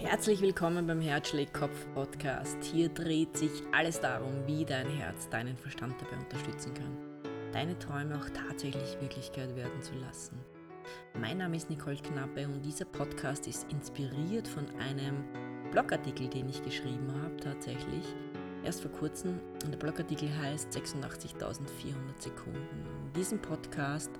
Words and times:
Herzlich 0.00 0.40
willkommen 0.40 0.86
beim 0.86 1.00
Herzschlägkopf 1.00 1.86
Podcast. 1.92 2.56
Hier 2.62 2.88
dreht 2.88 3.36
sich 3.36 3.50
alles 3.72 4.00
darum, 4.00 4.46
wie 4.46 4.64
dein 4.64 4.86
Herz 4.86 5.28
deinen 5.28 5.56
Verstand 5.56 5.96
dabei 6.00 6.22
unterstützen 6.22 6.72
kann, 6.72 6.96
deine 7.50 7.76
Träume 7.80 8.16
auch 8.16 8.30
tatsächlich 8.30 8.96
Wirklichkeit 9.00 9.56
werden 9.56 9.82
zu 9.82 9.94
lassen. 9.96 10.38
Mein 11.20 11.38
Name 11.38 11.56
ist 11.56 11.68
Nicole 11.68 11.96
Knappe 11.96 12.46
und 12.46 12.62
dieser 12.62 12.84
Podcast 12.84 13.48
ist 13.48 13.68
inspiriert 13.72 14.46
von 14.46 14.66
einem 14.78 15.24
Blogartikel, 15.72 16.28
den 16.28 16.48
ich 16.48 16.62
geschrieben 16.62 17.12
habe, 17.20 17.36
tatsächlich. 17.38 18.04
Erst 18.62 18.82
vor 18.82 18.92
kurzem. 18.92 19.40
Und 19.64 19.72
der 19.72 19.78
Blogartikel 19.78 20.30
heißt 20.38 20.70
86.400 20.70 22.20
Sekunden. 22.20 22.86
In 23.04 23.12
diesem 23.14 23.42
Podcast 23.42 24.12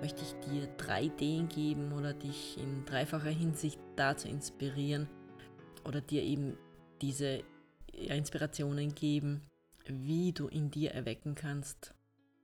möchte 0.00 0.22
ich 0.22 0.34
dir 0.50 0.66
drei 0.78 1.04
Ideen 1.04 1.48
geben 1.48 1.92
oder 1.92 2.12
dich 2.12 2.58
in 2.58 2.84
dreifacher 2.84 3.30
Hinsicht 3.30 3.80
dazu 3.94 4.26
inspirieren 4.28 5.08
oder 5.84 6.00
dir 6.00 6.22
eben 6.22 6.56
diese 7.00 7.42
Inspirationen 7.92 8.94
geben, 8.94 9.42
wie 9.86 10.32
du 10.32 10.48
in 10.48 10.70
dir 10.70 10.92
erwecken 10.92 11.34
kannst, 11.34 11.94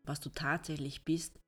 was 0.05 0.21
du 0.21 0.31
tatsächlich 0.31 1.05
bist 1.05 1.39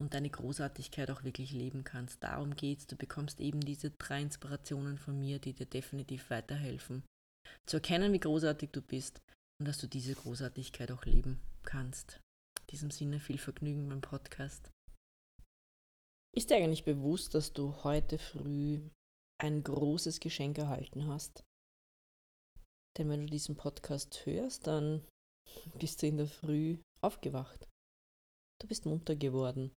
und 0.00 0.14
deine 0.14 0.30
Großartigkeit 0.30 1.10
auch 1.10 1.24
wirklich 1.24 1.52
leben 1.52 1.84
kannst. 1.84 2.22
Darum 2.22 2.56
geht's. 2.56 2.86
Du 2.86 2.96
bekommst 2.96 3.40
eben 3.40 3.60
diese 3.60 3.90
drei 3.90 4.22
Inspirationen 4.22 4.96
von 4.96 5.18
mir, 5.20 5.38
die 5.38 5.52
dir 5.52 5.66
definitiv 5.66 6.30
weiterhelfen, 6.30 7.04
zu 7.66 7.76
erkennen, 7.76 8.12
wie 8.12 8.20
großartig 8.20 8.70
du 8.70 8.80
bist 8.80 9.20
und 9.58 9.68
dass 9.68 9.78
du 9.78 9.86
diese 9.86 10.14
Großartigkeit 10.14 10.90
auch 10.90 11.04
leben 11.04 11.40
kannst. 11.62 12.20
In 12.60 12.66
diesem 12.70 12.90
Sinne 12.90 13.20
viel 13.20 13.38
Vergnügen 13.38 13.88
beim 13.88 14.00
Podcast. 14.00 14.70
Ist 16.34 16.50
dir 16.50 16.56
eigentlich 16.56 16.84
bewusst, 16.84 17.34
dass 17.34 17.52
du 17.52 17.74
heute 17.82 18.18
früh 18.18 18.80
ein 19.40 19.62
großes 19.62 20.20
Geschenk 20.20 20.58
erhalten 20.58 21.06
hast? 21.06 21.44
Denn 22.98 23.08
wenn 23.08 23.22
du 23.22 23.26
diesen 23.26 23.56
Podcast 23.56 24.26
hörst, 24.26 24.66
dann 24.66 25.06
bist 25.78 26.02
du 26.02 26.06
in 26.06 26.18
der 26.18 26.26
Früh 26.26 26.78
aufgewacht. 27.02 27.68
Du 28.60 28.68
bist 28.68 28.84
munter 28.84 29.16
geworden. 29.16 29.72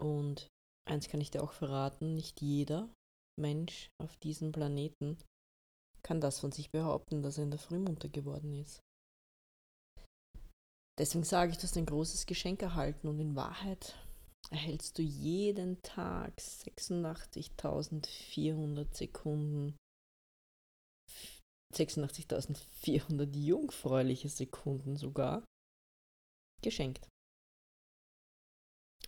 Und 0.00 0.48
eins 0.88 1.08
kann 1.08 1.20
ich 1.20 1.30
dir 1.30 1.42
auch 1.42 1.52
verraten, 1.52 2.14
nicht 2.14 2.40
jeder 2.40 2.92
Mensch 3.38 3.90
auf 4.00 4.16
diesem 4.16 4.52
Planeten 4.52 5.18
kann 6.02 6.20
das 6.20 6.40
von 6.40 6.52
sich 6.52 6.70
behaupten, 6.70 7.22
dass 7.22 7.38
er 7.38 7.44
in 7.44 7.50
der 7.50 7.60
Früh 7.60 7.78
munter 7.78 8.08
geworden 8.08 8.54
ist. 8.54 8.80
Deswegen 10.98 11.24
sage 11.24 11.52
ich, 11.52 11.58
du 11.58 11.64
hast 11.64 11.76
ein 11.76 11.86
großes 11.86 12.26
Geschenk 12.26 12.62
erhalten 12.62 13.06
und 13.06 13.20
in 13.20 13.36
Wahrheit 13.36 13.96
erhältst 14.50 14.98
du 14.98 15.02
jeden 15.02 15.80
Tag 15.82 16.38
86.400 16.38 18.94
Sekunden, 18.94 19.76
86.400 21.74 23.36
jungfräuliche 23.36 24.28
Sekunden 24.28 24.96
sogar 24.96 25.42
geschenkt. 26.62 27.08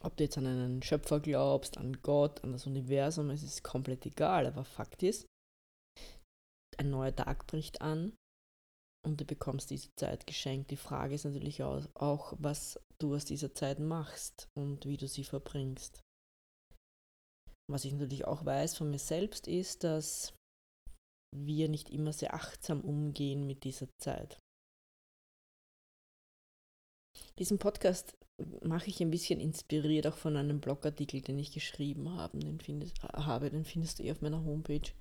Ob 0.02 0.16
du 0.16 0.24
jetzt 0.24 0.38
an 0.38 0.46
einen 0.46 0.82
Schöpfer 0.82 1.20
glaubst, 1.20 1.76
an 1.76 2.00
Gott, 2.00 2.42
an 2.42 2.52
das 2.52 2.66
Universum, 2.66 3.28
es 3.30 3.42
ist 3.42 3.62
komplett 3.62 4.06
egal, 4.06 4.46
aber 4.46 4.64
Fakt 4.64 5.02
ist, 5.02 5.26
ein 6.78 6.88
neuer 6.90 7.14
Tag 7.14 7.46
bricht 7.46 7.82
an 7.82 8.16
und 9.06 9.20
du 9.20 9.24
bekommst 9.24 9.70
diese 9.70 9.94
Zeit 9.96 10.26
geschenkt. 10.26 10.70
Die 10.70 10.76
Frage 10.76 11.14
ist 11.14 11.24
natürlich 11.24 11.62
auch, 11.62 12.34
was 12.38 12.78
du 13.00 13.14
aus 13.14 13.24
dieser 13.24 13.54
Zeit 13.54 13.78
machst 13.78 14.48
und 14.56 14.86
wie 14.86 14.96
du 14.96 15.08
sie 15.08 15.24
verbringst. 15.24 16.00
Was 17.70 17.84
ich 17.84 17.92
natürlich 17.92 18.26
auch 18.26 18.44
weiß 18.44 18.76
von 18.76 18.90
mir 18.90 18.98
selbst 18.98 19.46
ist, 19.46 19.84
dass 19.84 20.34
wir 21.34 21.68
nicht 21.68 21.90
immer 21.90 22.12
sehr 22.12 22.34
achtsam 22.34 22.80
umgehen 22.80 23.46
mit 23.46 23.64
dieser 23.64 23.88
Zeit. 23.98 24.38
Diesen 27.38 27.58
Podcast 27.58 28.16
mache 28.62 28.88
ich 28.88 29.00
ein 29.00 29.10
bisschen 29.10 29.40
inspiriert 29.40 30.06
auch 30.06 30.16
von 30.16 30.36
einem 30.36 30.60
Blogartikel, 30.60 31.20
den 31.20 31.38
ich 31.38 31.52
geschrieben 31.52 32.10
habe. 32.10 32.38
Den 32.38 32.60
findest, 32.60 33.02
habe. 33.02 33.50
Den 33.50 33.64
findest 33.64 33.98
du 33.98 34.04
eh 34.04 34.12
auf 34.12 34.20
meiner 34.20 34.44
Homepage. 34.44 34.92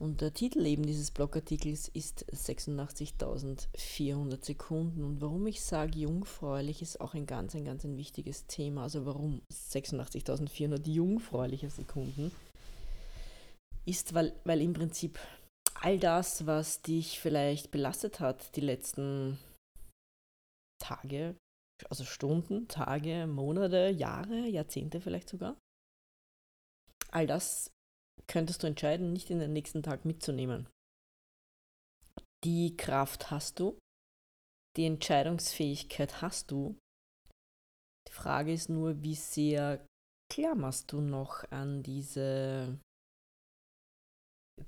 Und 0.00 0.22
der 0.22 0.32
Titel 0.32 0.64
eben 0.64 0.86
dieses 0.86 1.10
Blogartikels 1.10 1.88
ist 1.88 2.24
86.400 2.32 4.42
Sekunden. 4.42 5.04
Und 5.04 5.20
warum 5.20 5.46
ich 5.46 5.60
sage 5.60 5.98
jungfräulich, 5.98 6.80
ist 6.80 7.02
auch 7.02 7.12
ein 7.12 7.26
ganz, 7.26 7.54
ein 7.54 7.66
ganz 7.66 7.84
ein 7.84 7.98
wichtiges 7.98 8.46
Thema. 8.46 8.84
Also 8.84 9.04
warum 9.04 9.42
86.400 9.52 10.88
jungfräuliche 10.88 11.68
Sekunden? 11.68 12.32
Ist, 13.84 14.14
weil, 14.14 14.32
weil 14.44 14.62
im 14.62 14.72
Prinzip 14.72 15.18
all 15.74 15.98
das, 15.98 16.46
was 16.46 16.80
dich 16.80 17.20
vielleicht 17.20 17.70
belastet 17.70 18.20
hat, 18.20 18.56
die 18.56 18.62
letzten 18.62 19.38
Tage, 20.82 21.36
also 21.90 22.04
Stunden, 22.04 22.68
Tage, 22.68 23.26
Monate, 23.26 23.90
Jahre, 23.90 24.48
Jahrzehnte 24.48 25.02
vielleicht 25.02 25.28
sogar, 25.28 25.58
all 27.10 27.26
das 27.26 27.70
könntest 28.26 28.62
du 28.62 28.66
entscheiden, 28.66 29.12
nicht 29.12 29.30
in 29.30 29.38
den 29.38 29.52
nächsten 29.52 29.82
Tag 29.82 30.04
mitzunehmen. 30.04 30.68
Die 32.44 32.76
Kraft 32.76 33.30
hast 33.30 33.60
du, 33.60 33.78
die 34.76 34.86
Entscheidungsfähigkeit 34.86 36.22
hast 36.22 36.50
du. 36.50 36.76
Die 38.08 38.12
Frage 38.12 38.52
ist 38.52 38.68
nur, 38.68 39.02
wie 39.02 39.14
sehr 39.14 39.84
klammerst 40.32 40.92
du 40.92 41.00
noch 41.00 41.44
an 41.50 41.82
diese 41.82 42.78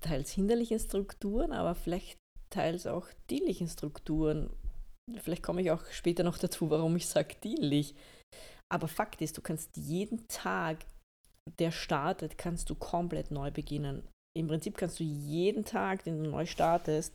teils 0.01 0.33
hinderlichen 0.33 0.79
Strukturen, 0.79 1.53
aber 1.53 1.75
vielleicht 1.75 2.19
teils 2.51 2.87
auch 2.87 3.09
dienlichen 3.31 3.69
Strukturen. 3.69 4.51
Vielleicht 5.19 5.43
komme 5.43 5.63
ich 5.63 5.71
auch 5.71 5.85
später 5.87 6.25
noch 6.25 6.39
dazu, 6.39 6.71
warum 6.71 6.97
ich 6.97 7.07
sage 7.07 7.37
dienlich. 7.43 7.95
Aber 8.71 8.89
Fakt 8.89 9.21
ist, 9.21 9.37
du 9.37 9.43
kannst 9.43 9.77
jeden 9.77 10.27
Tag 10.29 10.79
der 11.59 11.71
startet, 11.71 12.39
kannst 12.39 12.71
du 12.71 12.75
komplett 12.75 13.31
neu 13.31 13.51
beginnen. 13.51 14.09
Im 14.37 14.49
Prinzip 14.49 14.77
kannst 14.77 15.01
du 15.01 15.05
jeden 15.05 15.65
Tag, 15.65 16.05
den 16.05 16.23
du 16.23 16.31
neu 16.31 16.47
startest, 16.47 17.15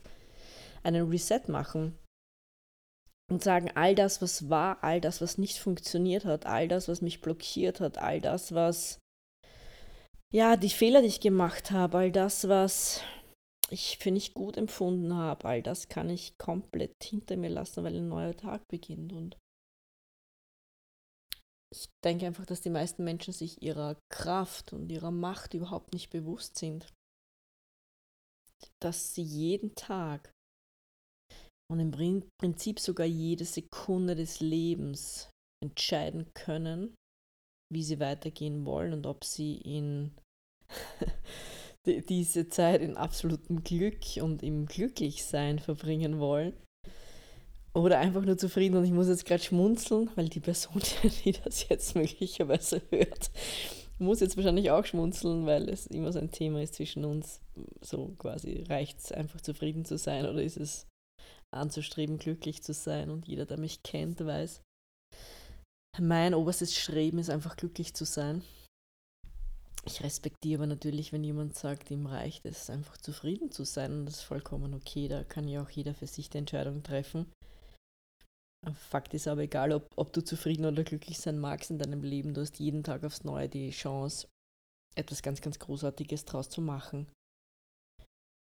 einen 0.83 1.09
Reset 1.09 1.47
machen 1.47 1.97
und 3.31 3.43
sagen, 3.43 3.71
all 3.75 3.95
das, 3.95 4.21
was 4.21 4.49
war, 4.49 4.83
all 4.83 5.01
das, 5.01 5.21
was 5.21 5.37
nicht 5.37 5.57
funktioniert 5.57 6.25
hat, 6.25 6.45
all 6.45 6.67
das, 6.67 6.87
was 6.87 7.01
mich 7.01 7.21
blockiert 7.21 7.79
hat, 7.79 7.97
all 7.97 8.21
das, 8.21 8.53
was, 8.53 8.99
ja, 10.31 10.55
die 10.55 10.69
Fehler, 10.69 11.01
die 11.01 11.07
ich 11.07 11.19
gemacht 11.19 11.71
habe, 11.71 11.97
all 11.97 12.11
das, 12.11 12.47
was 12.47 13.01
ich 13.69 13.97
für 13.97 14.11
nicht 14.11 14.33
gut 14.33 14.55
empfunden 14.55 15.13
habe, 15.13 15.45
all 15.45 15.61
das 15.61 15.89
kann 15.89 16.09
ich 16.09 16.37
komplett 16.37 16.93
hinter 17.03 17.35
mir 17.35 17.49
lassen, 17.49 17.83
weil 17.83 17.95
ein 17.95 18.07
neuer 18.07 18.35
Tag 18.35 18.67
beginnt 18.69 19.11
und 19.11 19.37
ich 21.73 21.89
denke 22.03 22.25
einfach, 22.25 22.45
dass 22.45 22.61
die 22.61 22.69
meisten 22.69 23.03
Menschen 23.03 23.33
sich 23.33 23.61
ihrer 23.61 23.97
Kraft 24.09 24.73
und 24.73 24.89
ihrer 24.89 25.11
Macht 25.11 25.53
überhaupt 25.53 25.93
nicht 25.93 26.09
bewusst 26.09 26.57
sind. 26.57 26.93
Dass 28.81 29.13
sie 29.13 29.23
jeden 29.23 29.75
Tag 29.75 30.31
und 31.69 31.79
im 31.79 32.23
Prinzip 32.39 32.79
sogar 32.79 33.05
jede 33.05 33.45
Sekunde 33.45 34.15
des 34.15 34.39
Lebens 34.39 35.29
entscheiden 35.61 36.31
können, 36.33 36.95
wie 37.71 37.83
sie 37.83 37.99
weitergehen 37.99 38.65
wollen 38.65 38.93
und 38.93 39.05
ob 39.05 39.25
sie 39.25 39.57
in 39.57 40.15
diese 41.85 42.47
Zeit 42.47 42.81
in 42.81 42.95
absolutem 42.95 43.63
Glück 43.63 44.17
und 44.21 44.43
im 44.43 44.65
Glücklichsein 44.65 45.59
verbringen 45.59 46.19
wollen 46.19 46.53
oder 47.77 47.99
einfach 47.99 48.25
nur 48.25 48.37
zufrieden 48.37 48.75
und 48.75 48.85
ich 48.85 48.91
muss 48.91 49.07
jetzt 49.07 49.25
gerade 49.25 49.43
schmunzeln, 49.43 50.09
weil 50.15 50.29
die 50.29 50.39
Person, 50.39 50.81
die 51.25 51.31
das 51.31 51.69
jetzt 51.69 51.95
möglicherweise 51.95 52.81
hört, 52.89 53.29
muss 53.99 54.19
jetzt 54.19 54.35
wahrscheinlich 54.35 54.71
auch 54.71 54.85
schmunzeln, 54.85 55.45
weil 55.45 55.69
es 55.69 55.87
immer 55.87 56.11
so 56.11 56.19
ein 56.19 56.31
Thema 56.31 56.61
ist 56.61 56.75
zwischen 56.75 57.05
uns. 57.05 57.39
So 57.81 58.15
quasi, 58.17 58.63
reicht 58.67 58.99
es 58.99 59.11
einfach 59.11 59.41
zufrieden 59.41 59.85
zu 59.85 59.97
sein 59.97 60.25
oder 60.25 60.41
ist 60.41 60.57
es 60.57 60.87
anzustreben, 61.51 62.17
glücklich 62.17 62.63
zu 62.63 62.73
sein? 62.73 63.09
Und 63.09 63.27
jeder, 63.27 63.45
der 63.45 63.59
mich 63.59 63.83
kennt, 63.83 64.23
weiß, 64.23 64.61
mein 65.99 66.33
oberstes 66.33 66.75
Streben 66.75 67.19
ist 67.19 67.29
einfach 67.29 67.57
glücklich 67.57 67.93
zu 67.93 68.05
sein. 68.05 68.43
Ich 69.85 70.03
respektiere 70.03 70.59
aber 70.59 70.67
natürlich, 70.67 71.13
wenn 71.13 71.23
jemand 71.23 71.55
sagt, 71.55 71.91
ihm 71.91 72.07
reicht 72.07 72.45
es, 72.45 72.69
einfach 72.69 72.97
zufrieden 72.97 73.51
zu 73.51 73.63
sein 73.63 73.93
und 73.93 74.05
das 74.05 74.15
ist 74.15 74.23
vollkommen 74.23 74.73
okay. 74.73 75.07
Da 75.07 75.23
kann 75.23 75.47
ja 75.47 75.63
auch 75.63 75.69
jeder 75.69 75.93
für 75.93 76.07
sich 76.07 76.29
die 76.29 76.39
Entscheidung 76.39 76.83
treffen. 76.83 77.25
Fakt 78.73 79.13
ist 79.13 79.27
aber 79.27 79.41
egal, 79.41 79.71
ob, 79.71 79.89
ob 79.95 80.11
du 80.13 80.23
zufrieden 80.23 80.65
oder 80.65 80.83
glücklich 80.83 81.19
sein 81.19 81.39
magst 81.39 81.71
in 81.71 81.79
deinem 81.79 82.03
Leben, 82.03 82.33
du 82.33 82.41
hast 82.41 82.59
jeden 82.59 82.83
Tag 82.83 83.03
aufs 83.03 83.23
Neue 83.23 83.47
die 83.47 83.69
Chance, 83.69 84.27
etwas 84.95 85.21
ganz, 85.21 85.41
ganz 85.41 85.59
Großartiges 85.59 86.25
draus 86.25 86.49
zu 86.49 86.61
machen. 86.61 87.07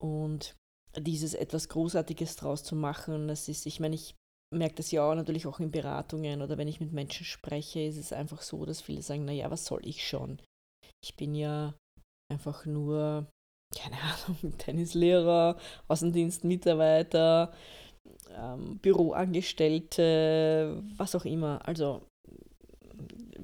Und 0.02 0.54
dieses 0.96 1.34
etwas 1.34 1.68
Großartiges 1.68 2.36
draus 2.36 2.62
zu 2.62 2.76
machen, 2.76 3.28
das 3.28 3.48
ist, 3.48 3.66
ich 3.66 3.80
meine, 3.80 3.96
ich 3.96 4.14
merke 4.54 4.76
das 4.76 4.92
ja 4.92 5.02
auch 5.02 5.14
natürlich 5.14 5.46
auch 5.46 5.60
in 5.60 5.72
Beratungen 5.72 6.40
oder 6.40 6.56
wenn 6.56 6.68
ich 6.68 6.80
mit 6.80 6.92
Menschen 6.92 7.26
spreche, 7.26 7.80
ist 7.80 7.96
es 7.96 8.12
einfach 8.12 8.42
so, 8.42 8.64
dass 8.64 8.80
viele 8.80 9.02
sagen, 9.02 9.24
naja, 9.24 9.50
was 9.50 9.64
soll 9.64 9.86
ich 9.86 10.06
schon? 10.06 10.40
Ich 11.02 11.16
bin 11.16 11.34
ja 11.34 11.74
einfach 12.32 12.64
nur 12.64 13.26
keine 13.74 13.96
Ahnung, 14.00 14.56
Tennislehrer, 14.58 15.58
Außendienstmitarbeiter, 15.88 17.52
ähm, 18.30 18.78
Büroangestellte, 18.78 20.82
was 20.96 21.14
auch 21.14 21.24
immer. 21.24 21.66
Also 21.66 22.02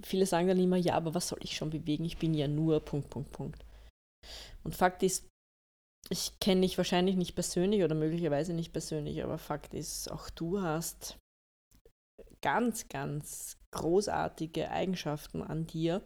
viele 0.02 0.26
sagen 0.26 0.48
dann 0.48 0.58
immer, 0.58 0.76
ja, 0.76 0.94
aber 0.94 1.14
was 1.14 1.28
soll 1.28 1.38
ich 1.42 1.56
schon 1.56 1.70
bewegen? 1.70 2.04
Ich 2.04 2.18
bin 2.18 2.34
ja 2.34 2.48
nur 2.48 2.80
Punkt, 2.80 3.10
Punkt, 3.10 3.32
Punkt. 3.32 3.64
Und 4.64 4.74
Fakt 4.74 5.02
ist, 5.02 5.26
ich 6.08 6.38
kenne 6.40 6.62
dich 6.62 6.76
wahrscheinlich 6.76 7.16
nicht 7.16 7.34
persönlich 7.34 7.84
oder 7.84 7.94
möglicherweise 7.94 8.52
nicht 8.52 8.72
persönlich, 8.72 9.22
aber 9.22 9.38
Fakt 9.38 9.74
ist, 9.74 10.10
auch 10.10 10.28
du 10.30 10.60
hast 10.60 11.18
ganz, 12.42 12.88
ganz 12.88 13.58
großartige 13.72 14.70
Eigenschaften 14.70 15.42
an 15.42 15.66
dir 15.66 16.02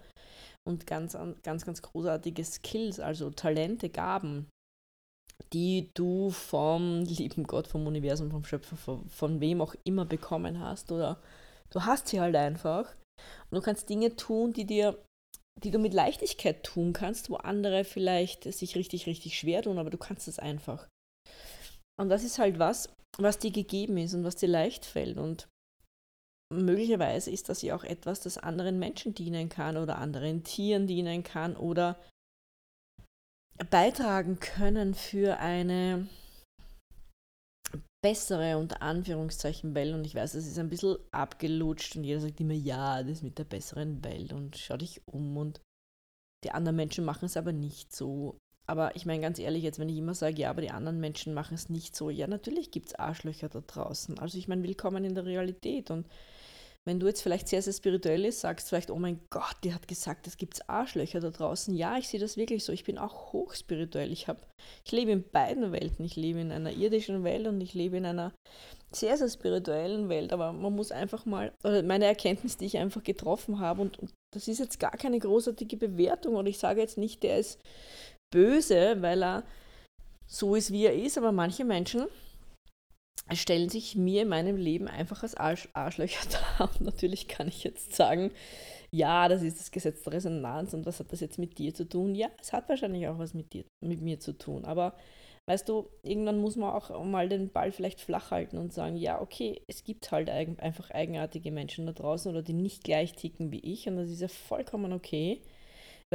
und 0.66 0.86
ganz, 0.86 1.16
ganz, 1.42 1.64
ganz 1.64 1.82
großartige 1.82 2.44
Skills, 2.44 3.00
also 3.00 3.30
Talente, 3.30 3.88
Gaben, 3.88 4.48
die 5.52 5.90
du 5.94 6.30
vom 6.30 7.04
lieben 7.04 7.44
Gott, 7.44 7.66
vom 7.66 7.86
Universum, 7.86 8.30
vom 8.30 8.44
Schöpfer, 8.44 8.76
von, 8.76 9.08
von 9.08 9.40
wem 9.40 9.60
auch 9.60 9.74
immer 9.84 10.04
bekommen 10.04 10.60
hast 10.60 10.92
oder 10.92 11.18
du 11.70 11.82
hast 11.82 12.08
sie 12.08 12.20
halt 12.20 12.36
einfach 12.36 12.94
und 13.50 13.56
du 13.56 13.60
kannst 13.60 13.88
Dinge 13.88 14.16
tun, 14.16 14.52
die 14.52 14.64
dir 14.64 14.98
die 15.62 15.70
du 15.70 15.78
mit 15.78 15.94
Leichtigkeit 15.94 16.64
tun 16.64 16.92
kannst, 16.92 17.30
wo 17.30 17.36
andere 17.36 17.84
vielleicht 17.84 18.52
sich 18.52 18.74
richtig, 18.76 19.06
richtig 19.06 19.38
schwer 19.38 19.62
tun, 19.62 19.78
aber 19.78 19.90
du 19.90 19.98
kannst 19.98 20.28
es 20.28 20.38
einfach. 20.38 20.88
Und 21.96 22.08
das 22.08 22.24
ist 22.24 22.38
halt 22.38 22.58
was, 22.58 22.88
was 23.18 23.38
dir 23.38 23.52
gegeben 23.52 23.96
ist 23.98 24.14
und 24.14 24.24
was 24.24 24.36
dir 24.36 24.48
leicht 24.48 24.84
fällt. 24.84 25.16
Und 25.16 25.48
möglicherweise 26.52 27.30
ist 27.30 27.48
das 27.48 27.62
ja 27.62 27.76
auch 27.76 27.84
etwas, 27.84 28.20
das 28.20 28.38
anderen 28.38 28.78
Menschen 28.78 29.14
dienen 29.14 29.48
kann 29.48 29.76
oder 29.76 29.98
anderen 29.98 30.42
Tieren 30.42 30.86
dienen 30.86 31.22
kann 31.22 31.56
oder 31.56 31.96
beitragen 33.70 34.40
können 34.40 34.94
für 34.94 35.38
eine 35.38 36.08
bessere 38.02 38.58
unter 38.58 38.82
Anführungszeichen 38.82 39.74
Welt. 39.74 39.94
Und 39.94 40.04
ich 40.04 40.14
weiß, 40.14 40.34
es 40.34 40.46
ist 40.46 40.58
ein 40.58 40.68
bisschen 40.68 40.98
abgelutscht 41.10 41.96
und 41.96 42.04
jeder 42.04 42.20
sagt 42.20 42.40
immer, 42.40 42.54
ja, 42.54 43.02
das 43.02 43.22
mit 43.22 43.38
der 43.38 43.44
besseren 43.44 44.04
Welt 44.04 44.32
und 44.32 44.58
schau 44.58 44.76
dich 44.76 45.00
um 45.06 45.36
und 45.36 45.60
die 46.44 46.50
anderen 46.50 46.76
Menschen 46.76 47.04
machen 47.04 47.24
es 47.24 47.38
aber 47.38 47.52
nicht 47.52 47.96
so. 47.96 48.36
Aber 48.66 48.94
ich 48.96 49.06
meine 49.06 49.22
ganz 49.22 49.38
ehrlich, 49.38 49.62
jetzt 49.62 49.78
wenn 49.78 49.88
ich 49.88 49.96
immer 49.96 50.14
sage, 50.14 50.40
ja, 50.40 50.50
aber 50.50 50.60
die 50.60 50.70
anderen 50.70 51.00
Menschen 51.00 51.32
machen 51.32 51.54
es 51.54 51.70
nicht 51.70 51.96
so, 51.96 52.10
ja, 52.10 52.26
natürlich 52.26 52.70
gibt 52.70 52.88
es 52.88 52.94
Arschlöcher 52.94 53.48
da 53.48 53.62
draußen. 53.62 54.18
Also 54.18 54.36
ich 54.36 54.48
meine, 54.48 54.62
willkommen 54.62 55.04
in 55.04 55.14
der 55.14 55.24
Realität 55.24 55.90
und 55.90 56.06
wenn 56.86 57.00
du 57.00 57.06
jetzt 57.06 57.22
vielleicht 57.22 57.48
sehr, 57.48 57.62
sehr 57.62 57.72
spirituell 57.72 58.26
ist, 58.26 58.40
sagst 58.40 58.68
vielleicht, 58.68 58.90
oh 58.90 58.98
mein 58.98 59.20
Gott, 59.30 59.56
die 59.64 59.72
hat 59.72 59.88
gesagt, 59.88 60.26
es 60.26 60.36
gibt 60.36 60.68
Arschlöcher 60.68 61.20
da 61.20 61.30
draußen. 61.30 61.74
Ja, 61.74 61.96
ich 61.96 62.08
sehe 62.08 62.20
das 62.20 62.36
wirklich 62.36 62.62
so. 62.62 62.72
Ich 62.72 62.84
bin 62.84 62.98
auch 62.98 63.32
hochspirituell. 63.32 64.12
Ich, 64.12 64.28
hab, 64.28 64.46
ich 64.84 64.92
lebe 64.92 65.12
in 65.12 65.22
beiden 65.22 65.72
Welten. 65.72 66.04
Ich 66.04 66.16
lebe 66.16 66.40
in 66.40 66.52
einer 66.52 66.72
irdischen 66.72 67.24
Welt 67.24 67.46
und 67.46 67.60
ich 67.62 67.72
lebe 67.72 67.96
in 67.96 68.04
einer 68.04 68.32
sehr, 68.92 69.16
sehr 69.16 69.30
spirituellen 69.30 70.10
Welt. 70.10 70.34
Aber 70.34 70.52
man 70.52 70.74
muss 70.74 70.92
einfach 70.92 71.24
mal, 71.24 71.52
oder 71.64 71.82
meine 71.82 72.04
Erkenntnis, 72.04 72.58
die 72.58 72.66
ich 72.66 72.76
einfach 72.76 73.02
getroffen 73.02 73.60
habe, 73.60 73.80
und, 73.80 73.98
und 73.98 74.12
das 74.34 74.46
ist 74.46 74.58
jetzt 74.58 74.78
gar 74.78 74.96
keine 74.98 75.18
großartige 75.18 75.78
Bewertung, 75.78 76.34
und 76.34 76.46
ich 76.46 76.58
sage 76.58 76.80
jetzt 76.82 76.98
nicht, 76.98 77.22
der 77.22 77.38
ist 77.38 77.58
böse, 78.30 79.00
weil 79.00 79.22
er 79.22 79.44
so 80.26 80.54
ist, 80.54 80.70
wie 80.70 80.84
er 80.84 80.94
ist, 80.94 81.16
aber 81.16 81.32
manche 81.32 81.64
Menschen 81.64 82.06
stellen 83.32 83.68
sich 83.68 83.96
mir 83.96 84.22
in 84.22 84.28
meinem 84.28 84.56
Leben 84.56 84.88
einfach 84.88 85.22
als 85.22 85.34
Arsch 85.34 85.68
Arschlöcher 85.72 86.28
dar. 86.58 86.70
Und 86.70 86.82
natürlich 86.82 87.28
kann 87.28 87.48
ich 87.48 87.64
jetzt 87.64 87.94
sagen, 87.94 88.30
ja, 88.90 89.28
das 89.28 89.42
ist 89.42 89.58
das 89.58 89.70
Gesetz 89.70 90.02
der 90.02 90.12
Resonanz 90.12 90.74
und 90.74 90.86
was 90.86 91.00
hat 91.00 91.12
das 91.12 91.20
jetzt 91.20 91.38
mit 91.38 91.58
dir 91.58 91.74
zu 91.74 91.88
tun? 91.88 92.14
Ja, 92.14 92.28
es 92.40 92.52
hat 92.52 92.68
wahrscheinlich 92.68 93.08
auch 93.08 93.18
was 93.18 93.34
mit 93.34 93.52
dir, 93.52 93.64
mit 93.80 94.00
mir 94.00 94.20
zu 94.20 94.36
tun. 94.36 94.64
Aber 94.64 94.94
weißt 95.46 95.68
du, 95.68 95.88
irgendwann 96.02 96.38
muss 96.38 96.56
man 96.56 96.72
auch 96.72 97.02
mal 97.04 97.28
den 97.28 97.50
Ball 97.50 97.72
vielleicht 97.72 98.00
flach 98.00 98.30
halten 98.30 98.56
und 98.58 98.72
sagen, 98.72 98.96
ja, 98.96 99.20
okay, 99.20 99.62
es 99.66 99.84
gibt 99.84 100.12
halt 100.12 100.30
einfach 100.30 100.90
eigenartige 100.90 101.50
Menschen 101.50 101.86
da 101.86 101.92
draußen 101.92 102.30
oder 102.30 102.42
die 102.42 102.52
nicht 102.52 102.84
gleich 102.84 103.14
ticken 103.14 103.50
wie 103.50 103.60
ich 103.60 103.88
und 103.88 103.96
das 103.96 104.10
ist 104.10 104.20
ja 104.20 104.28
vollkommen 104.28 104.92
okay 104.92 105.42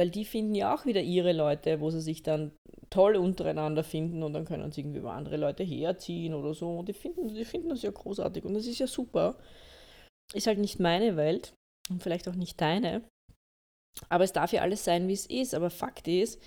weil 0.00 0.08
die 0.08 0.24
finden 0.24 0.54
ja 0.54 0.74
auch 0.74 0.86
wieder 0.86 1.02
ihre 1.02 1.34
Leute, 1.34 1.78
wo 1.78 1.90
sie 1.90 2.00
sich 2.00 2.22
dann 2.22 2.52
toll 2.88 3.16
untereinander 3.16 3.84
finden 3.84 4.22
und 4.22 4.32
dann 4.32 4.46
können 4.46 4.72
sie 4.72 4.80
irgendwie 4.80 5.00
über 5.00 5.12
andere 5.12 5.36
Leute 5.36 5.62
herziehen 5.62 6.32
oder 6.32 6.54
so. 6.54 6.78
Und 6.78 6.88
die 6.88 6.94
finden, 6.94 7.28
die 7.28 7.44
finden 7.44 7.68
das 7.68 7.82
ja 7.82 7.90
großartig 7.90 8.46
und 8.46 8.54
das 8.54 8.64
ist 8.64 8.78
ja 8.78 8.86
super. 8.86 9.36
Ist 10.32 10.46
halt 10.46 10.58
nicht 10.58 10.80
meine 10.80 11.16
Welt 11.16 11.52
und 11.90 12.02
vielleicht 12.02 12.26
auch 12.28 12.34
nicht 12.34 12.58
deine. 12.62 13.02
Aber 14.08 14.24
es 14.24 14.32
darf 14.32 14.54
ja 14.54 14.62
alles 14.62 14.84
sein, 14.84 15.06
wie 15.06 15.12
es 15.12 15.26
ist. 15.26 15.54
Aber 15.54 15.68
Fakt 15.68 16.08
ist, 16.08 16.40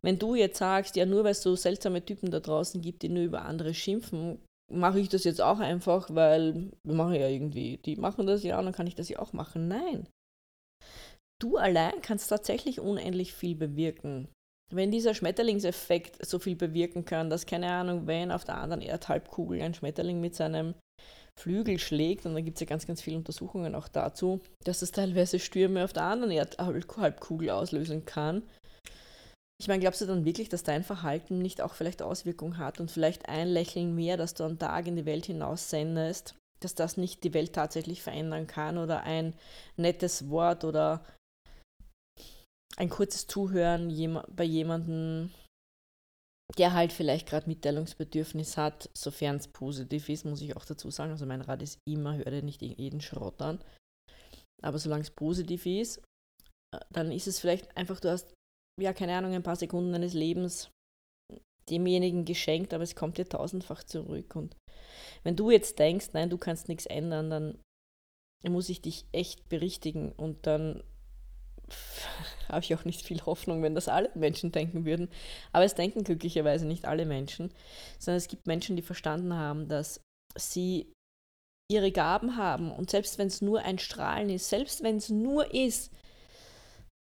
wenn 0.00 0.18
du 0.18 0.34
jetzt 0.34 0.56
sagst, 0.56 0.96
ja, 0.96 1.04
nur 1.04 1.24
weil 1.24 1.32
es 1.32 1.42
so 1.42 1.56
seltsame 1.56 2.02
Typen 2.02 2.30
da 2.30 2.40
draußen 2.40 2.80
gibt, 2.80 3.02
die 3.02 3.10
nur 3.10 3.24
über 3.24 3.42
andere 3.42 3.74
schimpfen, 3.74 4.38
mache 4.72 4.98
ich 4.98 5.10
das 5.10 5.24
jetzt 5.24 5.42
auch 5.42 5.58
einfach, 5.58 6.08
weil 6.08 6.70
wir 6.86 6.94
machen 6.94 7.16
ja 7.16 7.28
irgendwie, 7.28 7.76
die 7.84 7.96
machen 7.96 8.26
das 8.26 8.42
ja 8.44 8.58
und 8.58 8.64
dann 8.64 8.74
kann 8.74 8.86
ich 8.86 8.94
das 8.94 9.10
ja 9.10 9.18
auch 9.18 9.34
machen. 9.34 9.68
Nein 9.68 10.06
du 11.44 11.58
allein 11.58 12.00
kannst 12.00 12.30
tatsächlich 12.30 12.80
unendlich 12.80 13.34
viel 13.34 13.54
bewirken. 13.54 14.28
Wenn 14.72 14.90
dieser 14.90 15.14
Schmetterlingseffekt 15.14 16.24
so 16.24 16.38
viel 16.38 16.56
bewirken 16.56 17.04
kann, 17.04 17.28
dass, 17.28 17.44
keine 17.44 17.70
Ahnung, 17.70 18.06
wenn 18.06 18.32
auf 18.32 18.44
der 18.44 18.56
anderen 18.56 18.80
Erdhalbkugel 18.80 19.60
ein 19.60 19.74
Schmetterling 19.74 20.20
mit 20.20 20.34
seinem 20.34 20.74
Flügel 21.38 21.78
schlägt, 21.78 22.24
und 22.24 22.34
da 22.34 22.40
gibt 22.40 22.56
es 22.56 22.60
ja 22.60 22.66
ganz, 22.66 22.86
ganz 22.86 23.02
viele 23.02 23.18
Untersuchungen 23.18 23.74
auch 23.74 23.88
dazu, 23.88 24.40
dass 24.64 24.82
es 24.82 24.90
teilweise 24.90 25.38
Stürme 25.38 25.84
auf 25.84 25.92
der 25.92 26.04
anderen 26.04 26.30
Erdhalbkugel 26.30 27.50
auslösen 27.50 28.06
kann. 28.06 28.42
Ich 29.60 29.68
meine, 29.68 29.80
glaubst 29.80 30.00
du 30.00 30.06
dann 30.06 30.24
wirklich, 30.24 30.48
dass 30.48 30.62
dein 30.62 30.82
Verhalten 30.82 31.38
nicht 31.38 31.60
auch 31.60 31.74
vielleicht 31.74 32.02
Auswirkungen 32.02 32.58
hat 32.58 32.80
und 32.80 32.90
vielleicht 32.90 33.28
ein 33.28 33.48
Lächeln 33.48 33.94
mehr, 33.94 34.16
das 34.16 34.34
du 34.34 34.44
am 34.44 34.58
Tag 34.58 34.86
in 34.86 34.96
die 34.96 35.06
Welt 35.06 35.26
hinaus 35.26 35.70
sendest, 35.70 36.34
dass 36.60 36.74
das 36.74 36.96
nicht 36.96 37.22
die 37.22 37.34
Welt 37.34 37.52
tatsächlich 37.52 38.02
verändern 38.02 38.46
kann 38.46 38.78
oder 38.78 39.02
ein 39.02 39.34
nettes 39.76 40.30
Wort 40.30 40.64
oder 40.64 41.04
ein 42.76 42.88
kurzes 42.88 43.26
Zuhören 43.26 43.88
bei 44.34 44.44
jemandem, 44.44 45.30
der 46.58 46.72
halt 46.72 46.92
vielleicht 46.92 47.28
gerade 47.28 47.48
Mitteilungsbedürfnis 47.48 48.56
hat, 48.56 48.90
sofern 48.96 49.36
es 49.36 49.48
positiv 49.48 50.08
ist, 50.08 50.24
muss 50.24 50.42
ich 50.42 50.56
auch 50.56 50.64
dazu 50.64 50.90
sagen. 50.90 51.12
Also 51.12 51.26
mein 51.26 51.40
Rat 51.40 51.62
ist 51.62 51.78
immer, 51.88 52.16
höre 52.16 52.30
dir 52.30 52.42
nicht 52.42 52.62
jeden 52.62 53.00
Schrott 53.00 53.40
an. 53.40 53.62
Aber 54.62 54.78
solange 54.78 55.02
es 55.02 55.10
positiv 55.10 55.66
ist, 55.66 55.98
äh, 56.74 56.80
dann 56.90 57.12
ist 57.12 57.26
es 57.26 57.40
vielleicht 57.40 57.76
einfach, 57.76 58.00
du 58.00 58.10
hast, 58.10 58.34
ja, 58.80 58.92
keine 58.92 59.16
Ahnung, 59.16 59.32
ein 59.32 59.42
paar 59.42 59.56
Sekunden 59.56 59.92
deines 59.92 60.14
Lebens 60.14 60.70
demjenigen 61.70 62.24
geschenkt, 62.24 62.74
aber 62.74 62.84
es 62.84 62.94
kommt 62.94 63.18
dir 63.18 63.28
tausendfach 63.28 63.84
zurück. 63.84 64.36
Und 64.36 64.56
wenn 65.22 65.36
du 65.36 65.50
jetzt 65.50 65.78
denkst, 65.78 66.08
nein, 66.12 66.30
du 66.30 66.38
kannst 66.38 66.68
nichts 66.68 66.86
ändern, 66.86 67.30
dann 67.30 67.58
muss 68.46 68.68
ich 68.68 68.82
dich 68.82 69.06
echt 69.12 69.48
berichtigen 69.48 70.12
und 70.12 70.46
dann 70.46 70.82
habe 72.48 72.60
ich 72.60 72.74
auch 72.74 72.84
nicht 72.84 73.02
viel 73.02 73.20
Hoffnung, 73.22 73.62
wenn 73.62 73.74
das 73.74 73.88
alle 73.88 74.10
Menschen 74.14 74.52
denken 74.52 74.84
würden. 74.84 75.08
Aber 75.52 75.64
es 75.64 75.74
denken 75.74 76.04
glücklicherweise 76.04 76.66
nicht 76.66 76.84
alle 76.86 77.06
Menschen, 77.06 77.52
sondern 77.98 78.18
es 78.18 78.28
gibt 78.28 78.46
Menschen, 78.46 78.76
die 78.76 78.82
verstanden 78.82 79.34
haben, 79.34 79.68
dass 79.68 80.00
sie 80.36 80.92
ihre 81.70 81.92
Gaben 81.92 82.36
haben 82.36 82.70
und 82.70 82.90
selbst 82.90 83.16
wenn 83.18 83.28
es 83.28 83.40
nur 83.40 83.60
ein 83.60 83.78
Strahlen 83.78 84.28
ist, 84.28 84.50
selbst 84.50 84.82
wenn 84.82 84.98
es 84.98 85.08
nur 85.08 85.54
ist, 85.54 85.90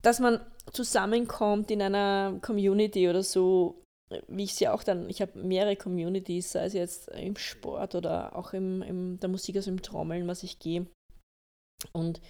dass 0.01 0.20
man 0.20 0.39
zusammenkommt 0.72 1.70
in 1.72 1.82
einer 1.82 2.39
Community 2.42 3.10
oder 3.10 3.24
so, 3.24 3.84
wie 4.27 4.44
ich 4.44 4.58
ja 4.60 4.74
auch 4.74 4.84
dann, 4.84 5.10
ich 5.10 5.22
habe 5.22 5.38
mehrere 5.38 5.75
Communities, 5.75 6.51
sei 6.51 6.66
es 6.66 6.74
jetzt 6.74 7.10
im 7.10 7.36
Sport 7.36 7.96
oder 7.96 8.36
auch 8.36 8.54
im 8.54 9.20
der 9.20 9.30
Musik, 9.30 9.58
also 9.58 9.70
im 9.70 9.82
Trommeln, 9.82 10.27
was 10.27 10.44
ich 10.44 10.60
gehe. 10.60 10.88
Und 11.92 12.22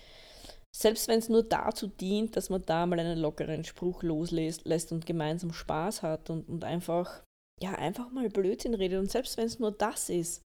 selbst 0.77 1.07
wenn 1.07 1.17
es 1.17 1.27
nur 1.27 1.41
dazu 1.41 1.87
dient, 1.87 2.35
dass 2.35 2.51
man 2.51 2.63
da 2.63 2.85
mal 2.85 2.99
einen 2.99 3.17
lockeren 3.17 3.63
Spruch 3.63 4.03
loslässt 4.03 4.91
und 4.91 5.07
gemeinsam 5.07 5.51
Spaß 5.51 6.03
hat 6.03 6.29
und, 6.29 6.47
und 6.47 6.63
einfach, 6.63 7.23
ja, 7.59 7.71
einfach 7.73 8.11
mal 8.11 8.29
Blödsinn 8.29 8.75
redet 8.75 8.99
und 8.99 9.09
selbst 9.09 9.37
wenn 9.37 9.47
es 9.47 9.57
nur 9.57 9.71
das 9.71 10.09
ist, 10.09 10.43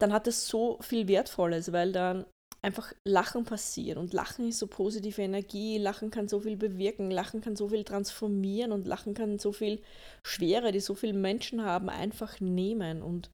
dann 0.00 0.12
hat 0.12 0.26
es 0.26 0.48
so 0.48 0.78
viel 0.80 1.06
Wertvolles, 1.06 1.70
weil 1.72 1.92
dann 1.92 2.24
einfach 2.62 2.94
Lachen 3.06 3.44
passiert 3.44 3.98
und 3.98 4.14
Lachen 4.14 4.48
ist 4.48 4.58
so 4.58 4.66
positive 4.66 5.20
Energie, 5.20 5.76
Lachen 5.76 6.10
kann 6.10 6.26
so 6.26 6.40
viel 6.40 6.56
bewirken, 6.56 7.10
Lachen 7.10 7.42
kann 7.42 7.56
so 7.56 7.68
viel 7.68 7.84
transformieren 7.84 8.72
und 8.72 8.86
Lachen 8.86 9.12
kann 9.12 9.38
so 9.38 9.52
viel 9.52 9.82
Schwere, 10.26 10.72
die 10.72 10.80
so 10.80 10.94
viele 10.94 11.12
Menschen 11.12 11.62
haben, 11.62 11.90
einfach 11.90 12.40
nehmen 12.40 13.02
und 13.02 13.30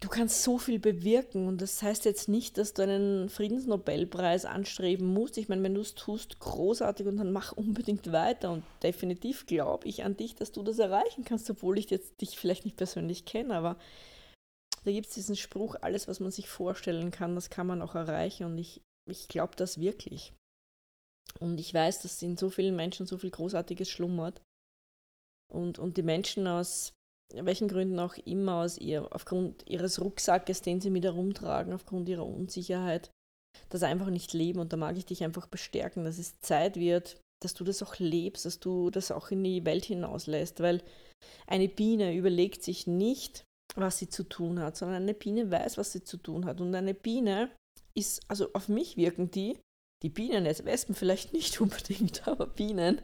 du 0.00 0.08
kannst 0.08 0.42
so 0.42 0.58
viel 0.58 0.78
bewirken 0.78 1.46
und 1.46 1.60
das 1.60 1.82
heißt 1.82 2.06
jetzt 2.06 2.28
nicht, 2.28 2.56
dass 2.56 2.72
du 2.72 2.82
einen 2.82 3.28
Friedensnobelpreis 3.28 4.46
anstreben 4.46 5.06
musst. 5.06 5.36
Ich 5.36 5.48
meine, 5.48 5.62
wenn 5.62 5.74
du 5.74 5.82
es 5.82 5.94
tust, 5.94 6.40
großartig 6.40 7.06
und 7.06 7.18
dann 7.18 7.32
mach 7.32 7.52
unbedingt 7.52 8.10
weiter 8.10 8.50
und 8.50 8.64
definitiv 8.82 9.46
glaube 9.46 9.86
ich 9.86 10.02
an 10.02 10.16
dich, 10.16 10.34
dass 10.34 10.52
du 10.52 10.62
das 10.62 10.78
erreichen 10.78 11.24
kannst, 11.24 11.50
obwohl 11.50 11.78
ich 11.78 11.90
jetzt 11.90 12.20
dich 12.20 12.38
vielleicht 12.38 12.64
nicht 12.64 12.78
persönlich 12.78 13.26
kenne, 13.26 13.54
aber 13.54 13.76
da 14.84 14.90
gibt 14.90 15.08
es 15.08 15.14
diesen 15.14 15.36
Spruch, 15.36 15.76
alles, 15.82 16.08
was 16.08 16.20
man 16.20 16.30
sich 16.30 16.48
vorstellen 16.48 17.10
kann, 17.10 17.34
das 17.34 17.50
kann 17.50 17.66
man 17.66 17.82
auch 17.82 17.94
erreichen 17.94 18.44
und 18.44 18.56
ich, 18.56 18.80
ich 19.06 19.28
glaube 19.28 19.54
das 19.56 19.78
wirklich. 19.78 20.32
Und 21.38 21.60
ich 21.60 21.72
weiß, 21.72 22.00
dass 22.02 22.22
in 22.22 22.38
so 22.38 22.48
vielen 22.48 22.74
Menschen 22.74 23.06
so 23.06 23.18
viel 23.18 23.30
Großartiges 23.30 23.88
schlummert. 23.88 24.40
Und, 25.52 25.78
und 25.78 25.96
die 25.96 26.02
Menschen 26.02 26.46
aus 26.46 26.92
welchen 27.34 27.68
Gründen 27.68 27.98
auch 27.98 28.16
immer, 28.24 28.56
aus 28.56 28.78
ihr, 28.78 29.08
aufgrund 29.14 29.66
ihres 29.68 30.00
Rucksackes, 30.00 30.62
den 30.62 30.80
sie 30.80 30.90
mit 30.90 31.04
herumtragen, 31.04 31.72
aufgrund 31.72 32.08
ihrer 32.08 32.26
Unsicherheit, 32.26 33.10
das 33.68 33.82
einfach 33.82 34.10
nicht 34.10 34.32
leben. 34.32 34.60
Und 34.60 34.72
da 34.72 34.76
mag 34.76 34.96
ich 34.96 35.06
dich 35.06 35.24
einfach 35.24 35.46
bestärken, 35.46 36.04
dass 36.04 36.18
es 36.18 36.40
Zeit 36.40 36.76
wird, 36.76 37.20
dass 37.42 37.54
du 37.54 37.64
das 37.64 37.82
auch 37.82 37.98
lebst, 37.98 38.44
dass 38.44 38.60
du 38.60 38.90
das 38.90 39.10
auch 39.10 39.30
in 39.30 39.42
die 39.42 39.64
Welt 39.64 39.84
hinauslässt, 39.84 40.60
weil 40.60 40.82
eine 41.46 41.68
Biene 41.68 42.14
überlegt 42.14 42.62
sich 42.62 42.86
nicht, 42.86 43.44
was 43.76 43.98
sie 43.98 44.08
zu 44.08 44.24
tun 44.24 44.60
hat, 44.60 44.76
sondern 44.76 45.02
eine 45.02 45.14
Biene 45.14 45.50
weiß, 45.50 45.78
was 45.78 45.92
sie 45.92 46.02
zu 46.02 46.16
tun 46.16 46.44
hat. 46.44 46.60
Und 46.60 46.74
eine 46.74 46.94
Biene 46.94 47.50
ist, 47.94 48.22
also 48.28 48.52
auf 48.52 48.68
mich 48.68 48.96
wirken 48.96 49.30
die, 49.30 49.58
die 50.02 50.08
Bienen, 50.08 50.46
jetzt 50.46 50.64
Wespen 50.64 50.94
vielleicht 50.94 51.32
nicht 51.32 51.60
unbedingt, 51.60 52.26
aber 52.26 52.46
Bienen 52.46 53.00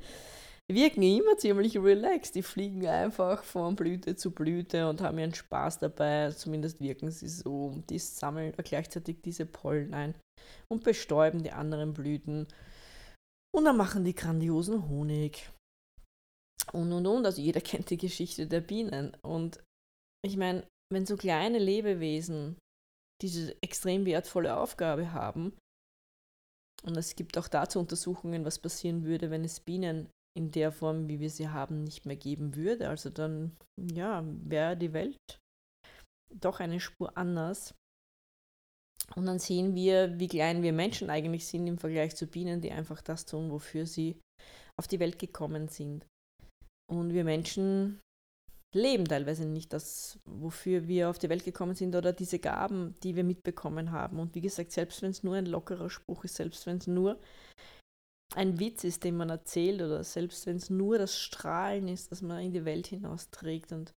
wirken 0.71 1.03
immer 1.03 1.37
ziemlich 1.37 1.79
relaxed. 1.79 2.35
Die 2.35 2.43
fliegen 2.43 2.87
einfach 2.87 3.45
von 3.45 3.77
Blüte 3.77 4.17
zu 4.17 4.33
Blüte 4.33 4.89
und 4.89 5.01
haben 5.01 5.19
ihren 5.19 5.35
Spaß 5.35 5.79
dabei. 5.79 6.31
Zumindest 6.33 6.81
wirken 6.81 7.11
sie 7.11 7.29
so. 7.29 7.83
Die 7.89 7.99
sammeln 7.99 8.53
gleichzeitig 8.57 9.23
diese 9.23 9.47
Pollen 9.47 9.95
ein 9.95 10.15
und 10.69 10.85
bestäuben 10.85 11.43
die 11.43 11.53
anderen 11.53 11.95
Blüten. 11.95 12.49
Und 13.55 13.65
dann 13.65 13.77
machen 13.77 14.05
die 14.05 14.15
grandiosen 14.15 14.89
Honig. 14.89 15.51
Und 16.73 16.93
und 16.93 17.07
und. 17.07 17.27
Also 17.27 17.41
jeder 17.41 17.61
kennt 17.63 17.91
die 17.91 17.97
Geschichte 17.97 18.47
der 18.47 18.61
Bienen. 18.61 19.17
Und 19.23 19.63
ich 20.25 20.37
meine, 20.37 20.67
wenn 20.93 21.07
so 21.07 21.17
kleine 21.17 21.59
Lebewesen 21.59 22.57
diese 23.23 23.57
extrem 23.63 24.05
wertvolle 24.05 24.57
Aufgabe 24.57 25.13
haben, 25.13 25.57
und 26.85 26.97
es 26.97 27.17
gibt 27.17 27.39
auch 27.39 27.49
dazu 27.49 27.79
Untersuchungen, 27.79 28.45
was 28.45 28.59
passieren 28.59 29.05
würde, 29.05 29.31
wenn 29.31 29.45
es 29.45 29.61
Bienen 29.61 30.11
in 30.37 30.51
der 30.51 30.71
Form, 30.71 31.09
wie 31.09 31.19
wir 31.19 31.31
sie 31.31 31.49
haben, 31.49 31.83
nicht 31.83 32.05
mehr 32.05 32.17
geben 32.17 32.55
würde. 32.55 32.89
Also 32.89 33.11
dann, 33.11 33.57
ja, 33.77 34.23
wäre 34.27 34.77
die 34.77 34.93
Welt 34.93 35.41
doch 36.35 36.61
eine 36.61 36.81
Spur 36.81 37.17
anders. 37.17 37.75
Und 39.15 39.27
dann 39.27 39.39
sehen 39.39 39.75
wir, 39.75 40.19
wie 40.19 40.29
klein 40.29 40.63
wir 40.63 40.73
Menschen 40.73 41.11
eigentlich 41.11 41.47
sind 41.47 41.67
im 41.67 41.79
Vergleich 41.79 42.17
zu 42.17 42.27
Bienen, 42.27 42.61
die 42.61 42.73
einfach 42.73 43.01
das 43.01 43.25
tun, 43.25 43.51
wofür 43.51 43.87
sie 43.87 44.21
auf 44.79 44.89
die 44.89 45.01
Welt 45.01 45.19
gekommen 45.19 45.69
sind. 45.69 46.05
Und 46.91 47.15
wir 47.15 47.25
Menschen 47.25 48.01
leben 48.75 49.07
teilweise 49.07 49.47
nicht 49.47 49.73
das, 49.73 50.19
wofür 50.25 50.87
wir 50.87 51.09
auf 51.09 51.19
die 51.19 51.29
Welt 51.29 51.45
gekommen 51.45 51.75
sind 51.75 51.95
oder 51.95 52.13
diese 52.13 52.39
Gaben, 52.39 52.95
die 53.03 53.17
wir 53.17 53.25
mitbekommen 53.25 53.91
haben. 53.91 54.19
Und 54.19 54.35
wie 54.35 54.41
gesagt, 54.41 54.73
selbst 54.73 55.03
wenn 55.03 55.11
es 55.11 55.23
nur 55.23 55.37
ein 55.37 55.47
lockerer 55.47 55.89
Spruch 55.89 56.25
ist, 56.25 56.35
selbst 56.35 56.67
wenn 56.67 56.77
es 56.77 56.87
nur 56.87 57.19
ein 58.35 58.59
Witz 58.59 58.85
ist, 58.85 59.05
den 59.05 59.17
man 59.17 59.31
erzählt, 59.31 59.81
oder 59.81 60.03
selbst 60.03 60.47
wenn 60.47 60.57
es 60.57 60.71
nur 60.71 60.99
das 60.99 61.19
Strahlen 61.19 61.89
ist, 61.89 62.11
das 62.11 62.23
man 62.23 62.43
in 62.43 62.53
die 62.53 62.65
Welt 62.65 62.87
hinausträgt, 62.87 63.73
und 63.73 63.93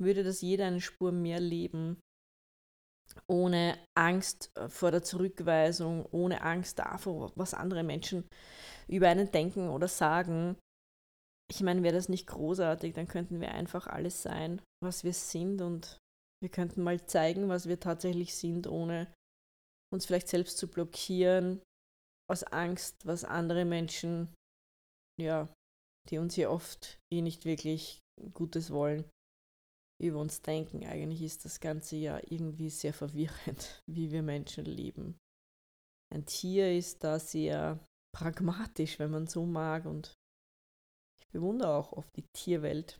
würde 0.00 0.24
das 0.24 0.40
jeder 0.40 0.66
eine 0.66 0.80
Spur 0.80 1.12
mehr 1.12 1.40
leben, 1.40 2.00
ohne 3.26 3.78
Angst 3.96 4.50
äh, 4.56 4.68
vor 4.68 4.90
der 4.90 5.02
Zurückweisung, 5.02 6.06
ohne 6.10 6.42
Angst 6.42 6.78
davor, 6.78 7.32
was 7.36 7.54
andere 7.54 7.82
Menschen 7.82 8.28
über 8.86 9.08
einen 9.08 9.30
denken 9.30 9.68
oder 9.68 9.88
sagen. 9.88 10.56
Ich 11.50 11.62
meine, 11.62 11.82
wäre 11.82 11.94
das 11.94 12.08
nicht 12.08 12.26
großartig, 12.26 12.94
dann 12.94 13.08
könnten 13.08 13.40
wir 13.40 13.52
einfach 13.52 13.86
alles 13.86 14.22
sein, 14.22 14.60
was 14.82 15.02
wir 15.02 15.14
sind 15.14 15.62
und 15.62 15.98
wir 16.42 16.50
könnten 16.50 16.82
mal 16.82 17.04
zeigen, 17.06 17.48
was 17.48 17.66
wir 17.66 17.80
tatsächlich 17.80 18.34
sind, 18.34 18.66
ohne 18.66 19.12
uns 19.92 20.06
vielleicht 20.06 20.28
selbst 20.28 20.58
zu 20.58 20.68
blockieren, 20.68 21.62
aus 22.30 22.44
Angst, 22.44 23.06
was 23.06 23.24
andere 23.24 23.64
Menschen, 23.64 24.32
ja, 25.20 25.48
die 26.08 26.18
uns 26.18 26.36
ja 26.36 26.50
oft 26.50 26.98
eh 27.12 27.22
nicht 27.22 27.44
wirklich 27.44 28.00
Gutes 28.34 28.70
wollen, 28.70 29.04
über 30.00 30.20
uns 30.20 30.42
denken. 30.42 30.84
Eigentlich 30.84 31.22
ist 31.22 31.44
das 31.44 31.60
Ganze 31.60 31.96
ja 31.96 32.20
irgendwie 32.28 32.70
sehr 32.70 32.92
verwirrend, 32.92 33.82
wie 33.86 34.10
wir 34.10 34.22
Menschen 34.22 34.64
leben. 34.64 35.18
Ein 36.12 36.24
Tier 36.24 36.76
ist 36.76 37.04
da 37.04 37.18
sehr 37.18 37.84
pragmatisch, 38.14 38.98
wenn 38.98 39.10
man 39.10 39.26
so 39.26 39.44
mag, 39.44 39.84
und 39.84 40.14
ich 41.20 41.28
bewundere 41.28 41.74
auch 41.74 41.92
oft 41.92 42.14
die 42.16 42.26
Tierwelt 42.34 42.98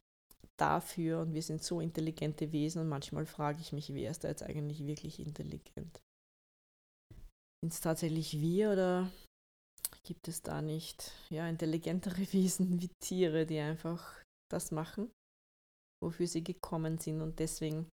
dafür 0.58 1.20
und 1.20 1.32
wir 1.34 1.42
sind 1.42 1.62
so 1.62 1.80
intelligente 1.80 2.52
Wesen 2.52 2.82
und 2.82 2.88
manchmal 2.88 3.26
frage 3.26 3.60
ich 3.60 3.72
mich, 3.72 3.94
wer 3.94 4.10
ist 4.10 4.24
da 4.24 4.28
jetzt 4.28 4.42
eigentlich 4.42 4.86
wirklich 4.86 5.20
intelligent? 5.20 6.00
Sind 7.62 7.72
es 7.72 7.80
tatsächlich 7.80 8.40
wir 8.40 8.72
oder 8.72 9.10
gibt 10.04 10.28
es 10.28 10.42
da 10.42 10.62
nicht 10.62 11.12
ja, 11.28 11.48
intelligentere 11.48 12.20
Wesen 12.32 12.80
wie 12.80 12.90
Tiere, 13.02 13.46
die 13.46 13.58
einfach 13.58 14.22
das 14.50 14.70
machen, 14.70 15.10
wofür 16.02 16.26
sie 16.26 16.44
gekommen 16.44 16.98
sind? 16.98 17.20
Und 17.20 17.38
deswegen 17.38 17.88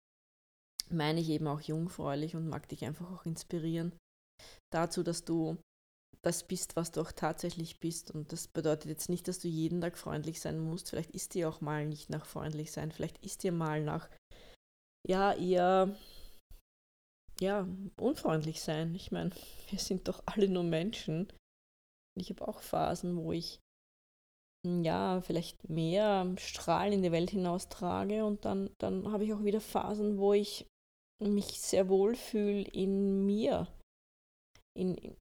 meine 0.89 1.22
ich 1.22 1.30
eben 1.30 1.48
auch 1.48 1.62
jungfräulich 1.62 2.36
und 2.36 2.50
mag 2.50 2.68
dich 2.68 2.86
einfach 2.86 3.12
auch 3.12 3.25
inspirieren 3.25 3.94
dazu, 4.74 5.03
dass 5.03 5.24
du 5.24 5.58
das 6.24 6.48
bist, 6.48 6.75
was 6.75 6.91
du 6.91 7.01
auch 7.01 7.12
tatsächlich 7.12 7.80
bist. 7.80 8.12
Und 8.12 8.32
das 8.32 8.48
bedeutet 8.48 8.89
jetzt 8.89 9.10
nicht, 9.10 9.27
dass 9.27 9.39
du 9.39 9.48
jeden 9.48 9.82
Tag 9.82 9.98
freundlich 9.98 10.39
sein 10.39 10.60
musst. 10.60 10.89
Vielleicht 10.89 11.12
ist 11.12 11.34
dir 11.34 11.50
auch 11.50 11.62
mal 11.62 11.86
nicht 11.86 12.10
nach 12.10 12.25
freundlich 12.25 12.72
sein. 12.72 12.91
Vielleicht 12.91 13.24
ist 13.25 13.44
dir 13.44 13.51
mal 13.51 13.84
nach, 13.84 14.10
ja, 15.08 15.34
eher 15.34 15.96
ja, 17.41 17.67
unfreundlich 18.00 18.62
sein. 18.62 18.93
Ich 18.95 19.12
meine, 19.12 19.31
wir 19.69 19.79
sind 19.79 20.07
doch 20.07 20.24
alle 20.25 20.48
nur 20.48 20.63
Menschen. 20.63 21.31
Ich 22.17 22.29
habe 22.29 22.48
auch 22.48 22.62
Phasen, 22.62 23.17
wo 23.17 23.31
ich 23.31 23.60
hm, 24.65 24.83
ja, 24.83 25.21
vielleicht 25.21 25.69
mehr 25.69 26.33
Strahlen 26.38 26.93
in 26.93 27.03
die 27.03 27.12
Welt 27.12 27.31
hinaustrage 27.31 28.25
und 28.25 28.45
dann, 28.45 28.69
dann 28.77 29.12
habe 29.12 29.24
ich 29.24 29.33
auch 29.33 29.43
wieder 29.43 29.62
Phasen, 29.62 30.17
wo 30.17 30.33
ich 30.33 30.67
mich 31.19 31.62
sehr 31.62 31.89
wohl 31.89 32.15
fühle 32.15 32.63
in 32.63 33.25
mir. 33.25 33.67
In, 34.77 34.95
in, 34.95 35.17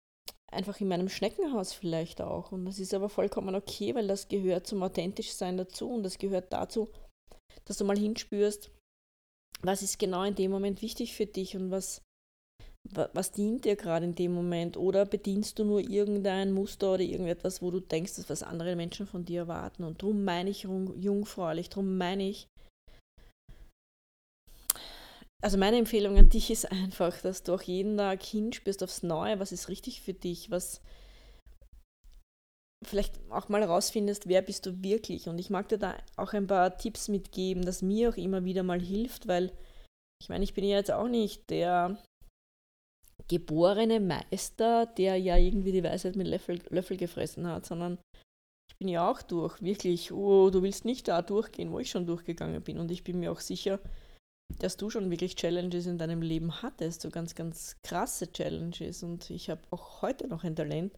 einfach 0.51 0.81
in 0.81 0.89
meinem 0.89 1.09
Schneckenhaus 1.09 1.73
vielleicht 1.73 2.21
auch. 2.21 2.53
Und 2.53 2.65
das 2.65 2.79
ist 2.79 2.95
aber 2.95 3.09
vollkommen 3.09 3.55
okay, 3.55 3.95
weil 3.95 4.09
das 4.09 4.29
gehört 4.29 4.67
zum 4.67 4.83
Authentischsein 4.83 5.57
dazu 5.57 5.91
und 5.91 6.03
das 6.03 6.19
gehört 6.19 6.53
dazu, 6.53 6.91
dass 7.65 7.79
du 7.79 7.85
mal 7.85 7.99
hinspürst, 7.99 8.71
was 9.63 9.83
ist 9.83 9.99
genau 9.99 10.25
in 10.25 10.35
dem 10.35 10.51
Moment 10.51 10.83
wichtig 10.83 11.15
für 11.15 11.27
dich 11.27 11.57
und 11.57 11.71
was, 11.71 12.03
was 12.93 13.31
dient 13.31 13.65
dir 13.65 13.77
gerade 13.77 14.05
in 14.05 14.15
dem 14.15 14.33
Moment? 14.33 14.77
Oder 14.77 15.05
bedienst 15.07 15.59
du 15.59 15.65
nur 15.65 15.81
irgendein 15.81 16.53
Muster 16.53 16.95
oder 16.95 17.03
irgendetwas, 17.03 17.63
wo 17.63 17.71
du 17.71 17.81
denkst, 17.81 18.17
dass 18.17 18.31
was 18.31 18.43
andere 18.43 18.75
Menschen 18.75 19.07
von 19.07 19.25
dir 19.25 19.43
erwarten? 19.43 19.85
Und 19.85 20.03
darum 20.03 20.25
meine 20.25 20.51
ich 20.51 20.63
jungfräulich, 20.63 21.69
darum 21.69 21.99
meine 21.99 22.29
ich, 22.29 22.49
also 25.43 25.57
meine 25.57 25.79
Empfehlung 25.79 26.19
an 26.19 26.29
dich 26.29 26.51
ist 26.51 26.71
einfach, 26.71 27.21
dass 27.21 27.43
du 27.43 27.55
auch 27.55 27.63
jeden 27.63 27.97
Tag 27.97 28.23
hinspürst 28.23 28.83
aufs 28.83 29.03
Neue, 29.03 29.39
was 29.39 29.53
ist 29.53 29.69
richtig 29.69 30.03
für 30.03 30.15
dich, 30.15 30.51
was 30.51 30.83
vielleicht 32.85 33.21
auch 33.31 33.49
mal 33.49 33.61
herausfindest, 33.61 34.27
wer 34.27 34.43
bist 34.43 34.67
du 34.67 34.83
wirklich. 34.83 35.29
Und 35.29 35.39
ich 35.39 35.51
mag 35.51 35.69
dir 35.69 35.79
da 35.79 35.97
auch 36.17 36.33
ein 36.33 36.47
paar 36.47 36.77
Tipps 36.77 37.09
mitgeben, 37.09 37.65
das 37.65 37.83
mir 37.83 38.11
auch 38.11 38.17
immer 38.17 38.45
wieder 38.45 38.63
mal 38.63 38.81
hilft, 38.81 39.29
weil 39.29 39.53
ich 40.23 40.29
meine, 40.29 40.45
ich 40.45 40.55
bin 40.55 40.65
ja 40.65 40.77
jetzt 40.77 40.93
auch 40.93 41.09
nicht 41.09 41.49
der 41.51 41.99
geborene 43.29 44.01
Meister, 44.01 44.87
der 44.87 45.17
ja 45.17 45.37
irgendwie 45.37 45.73
die 45.73 45.85
Weisheit 45.85 46.17
mit 46.17 46.27
Löffel, 46.27 46.61
Löffel 46.71 46.97
gefressen 46.97 47.47
hat, 47.47 47.67
sondern 47.67 47.99
ich 48.71 48.77
bin 48.79 48.89
ja 48.89 49.11
auch 49.11 49.23
durch, 49.23 49.61
wirklich, 49.61 50.13
oh, 50.13 50.51
du 50.51 50.63
willst 50.63 50.85
nicht 50.85 51.09
da 51.09 51.23
durchgehen, 51.23 51.73
wo 51.73 51.79
ich 51.79 51.91
schon 51.91 52.07
durchgegangen 52.07 52.63
bin. 52.63 52.79
Und 52.79 52.91
ich 52.91 53.05
bin 53.05 53.21
mir 53.21 53.33
auch 53.33 53.41
sicher, 53.41 53.81
dass 54.59 54.77
du 54.77 54.91
schon 54.91 55.11
wirklich 55.11 55.37
Challenges 55.37 55.87
in 55.87 55.99
deinem 55.99 56.23
Leben 56.23 56.63
hattest, 56.63 57.03
so 57.03 57.11
ganz, 57.11 57.35
ganz 57.35 57.77
krasse 57.83 58.33
Challenges. 58.33 59.03
Und 59.03 59.31
ich 59.31 59.51
habe 59.51 59.61
auch 59.71 60.03
heute 60.03 60.29
noch 60.29 60.45
ein 60.45 60.57
Talent, 60.57 60.95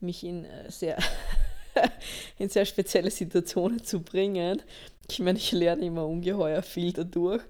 mich 0.00 0.24
in 0.24 0.44
äh, 0.44 0.70
sehr, 0.70 0.98
in 2.38 2.48
sehr 2.48 2.64
spezielle 2.64 3.10
Situationen 3.10 3.82
zu 3.82 4.00
bringen. 4.02 4.62
Ich 5.08 5.20
meine, 5.20 5.38
ich 5.38 5.52
lerne 5.52 5.86
immer 5.86 6.06
ungeheuer 6.06 6.62
viel 6.62 6.92
dadurch. 6.92 7.42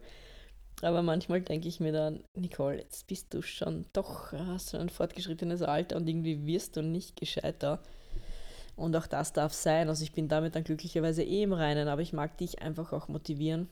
Aber 0.83 1.02
manchmal 1.02 1.40
denke 1.40 1.68
ich 1.68 1.80
mir 1.80 1.92
dann, 1.92 2.23
Nicole, 2.35 2.78
jetzt 2.78 3.06
bist 3.06 3.33
du 3.33 3.42
schon 3.42 3.87
doch, 3.92 4.33
hast 4.33 4.73
du 4.73 4.78
ein 4.78 4.90
fortgeschrittenes 4.90 5.62
Alter 5.62 5.97
und 5.97 6.06
irgendwie 6.06 6.45
wirst 6.47 6.76
du 6.76 6.83
nicht 6.83 7.16
gescheiter. 7.16 7.83
Und 8.76 8.95
auch 8.95 9.06
das 9.06 9.33
darf 9.33 9.54
sein. 9.54 9.88
Also 9.88 10.04
ich 10.04 10.12
bin 10.12 10.28
damit 10.28 10.54
dann 10.54 10.64
glücklicherweise 10.64 11.23
eh 11.23 11.42
im 11.42 11.54
Reinen, 11.54 11.88
aber 11.88 12.02
ich 12.02 12.12
mag 12.12 12.37
dich 12.37 12.61
einfach 12.61 12.92
auch 12.92 13.09
motivieren, 13.09 13.71